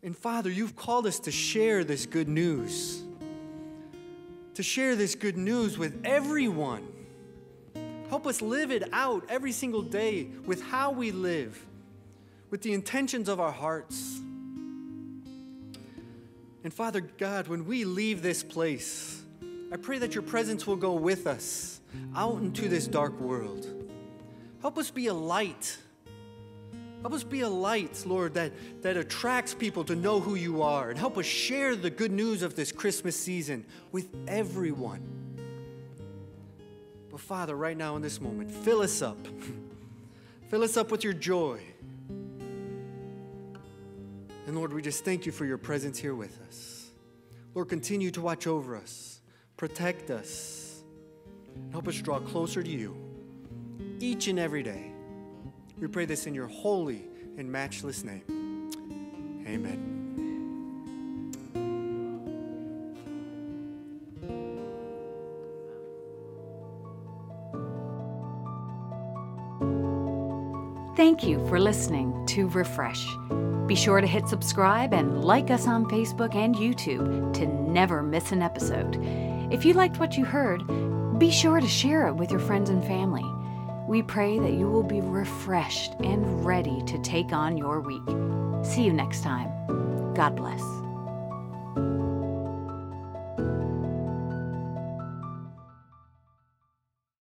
And 0.01 0.17
Father, 0.17 0.49
you've 0.49 0.75
called 0.75 1.05
us 1.05 1.19
to 1.19 1.31
share 1.31 1.83
this 1.83 2.07
good 2.07 2.27
news, 2.27 3.03
to 4.55 4.63
share 4.63 4.95
this 4.95 5.15
good 5.15 5.37
news 5.37 5.77
with 5.77 6.01
everyone. 6.03 6.87
Help 8.09 8.25
us 8.25 8.41
live 8.41 8.71
it 8.71 8.89
out 8.93 9.25
every 9.29 9.51
single 9.51 9.81
day 9.81 10.29
with 10.45 10.61
how 10.63 10.91
we 10.91 11.11
live, 11.11 11.65
with 12.49 12.61
the 12.61 12.73
intentions 12.73 13.27
of 13.27 13.39
our 13.39 13.51
hearts. 13.51 14.19
And 16.63 16.73
Father 16.73 17.01
God, 17.01 17.47
when 17.47 17.65
we 17.65 17.85
leave 17.85 18.21
this 18.21 18.43
place, 18.43 19.21
I 19.71 19.77
pray 19.77 19.99
that 19.99 20.15
your 20.15 20.23
presence 20.23 20.65
will 20.65 20.75
go 20.77 20.93
with 20.93 21.27
us 21.27 21.79
out 22.15 22.41
into 22.41 22.69
this 22.69 22.87
dark 22.87 23.19
world. 23.19 23.67
Help 24.61 24.77
us 24.77 24.89
be 24.89 25.07
a 25.07 25.13
light. 25.13 25.77
Help 27.05 27.13
us 27.13 27.23
be 27.23 27.41
a 27.41 27.47
light, 27.47 28.03
Lord, 28.07 28.33
that, 28.33 28.51
that 28.81 28.97
attracts 28.97 29.53
people 29.53 29.83
to 29.83 29.95
know 29.95 30.19
who 30.19 30.33
you 30.33 30.63
are. 30.63 30.89
And 30.89 30.97
help 30.97 31.19
us 31.19 31.27
share 31.27 31.75
the 31.75 31.91
good 31.91 32.11
news 32.11 32.41
of 32.41 32.55
this 32.55 32.71
Christmas 32.71 33.15
season 33.15 33.63
with 33.91 34.09
everyone. 34.27 35.03
But 37.11 37.19
Father, 37.19 37.55
right 37.55 37.77
now 37.77 37.95
in 37.95 38.01
this 38.01 38.19
moment, 38.19 38.49
fill 38.49 38.81
us 38.81 39.03
up. 39.03 39.19
fill 40.49 40.63
us 40.63 40.77
up 40.77 40.89
with 40.89 41.03
your 41.03 41.13
joy. 41.13 41.61
And 44.47 44.55
Lord, 44.55 44.73
we 44.73 44.81
just 44.81 45.05
thank 45.05 45.27
you 45.27 45.31
for 45.31 45.45
your 45.45 45.59
presence 45.59 45.99
here 45.99 46.15
with 46.15 46.39
us. 46.47 46.89
Lord, 47.53 47.69
continue 47.69 48.09
to 48.09 48.21
watch 48.21 48.47
over 48.47 48.75
us, 48.75 49.21
protect 49.57 50.09
us 50.09 50.65
Help 51.71 51.87
us 51.87 51.95
draw 52.01 52.19
closer 52.19 52.63
to 52.63 52.69
you 52.69 52.95
each 53.99 54.27
and 54.27 54.39
every 54.39 54.63
day. 54.63 54.94
We 55.79 55.87
pray 55.87 56.05
this 56.05 56.25
in 56.25 56.33
your 56.33 56.47
holy 56.47 57.07
and 57.37 57.51
matchless 57.51 58.03
name. 58.03 58.23
Amen. 59.47 59.95
Thank 70.95 71.25
you 71.25 71.45
for 71.49 71.59
listening 71.59 72.25
to 72.27 72.47
Refresh. 72.47 73.05
Be 73.67 73.75
sure 73.75 73.99
to 73.99 74.07
hit 74.07 74.29
subscribe 74.29 74.93
and 74.93 75.25
like 75.25 75.51
us 75.51 75.67
on 75.67 75.85
Facebook 75.85 76.35
and 76.35 76.55
YouTube 76.55 77.33
to 77.33 77.45
never 77.45 78.01
miss 78.01 78.31
an 78.31 78.41
episode. 78.41 78.97
If 79.51 79.65
you 79.65 79.73
liked 79.73 79.99
what 79.99 80.17
you 80.17 80.23
heard, 80.23 80.63
be 81.19 81.31
sure 81.31 81.59
to 81.59 81.67
share 81.67 82.07
it 82.07 82.13
with 82.13 82.31
your 82.31 82.39
friends 82.39 82.69
and 82.69 82.83
family. 82.85 83.25
We 83.87 84.01
pray 84.01 84.39
that 84.39 84.53
you 84.53 84.67
will 84.67 84.83
be 84.83 85.01
refreshed 85.01 85.93
and 85.99 86.43
ready 86.43 86.81
to 86.87 86.97
take 86.99 87.31
on 87.31 87.55
your 87.55 87.81
week. 87.81 88.01
See 88.65 88.83
you 88.83 88.93
next 88.93 89.21
time. 89.21 89.51
God 90.15 90.35
bless. 90.35 90.74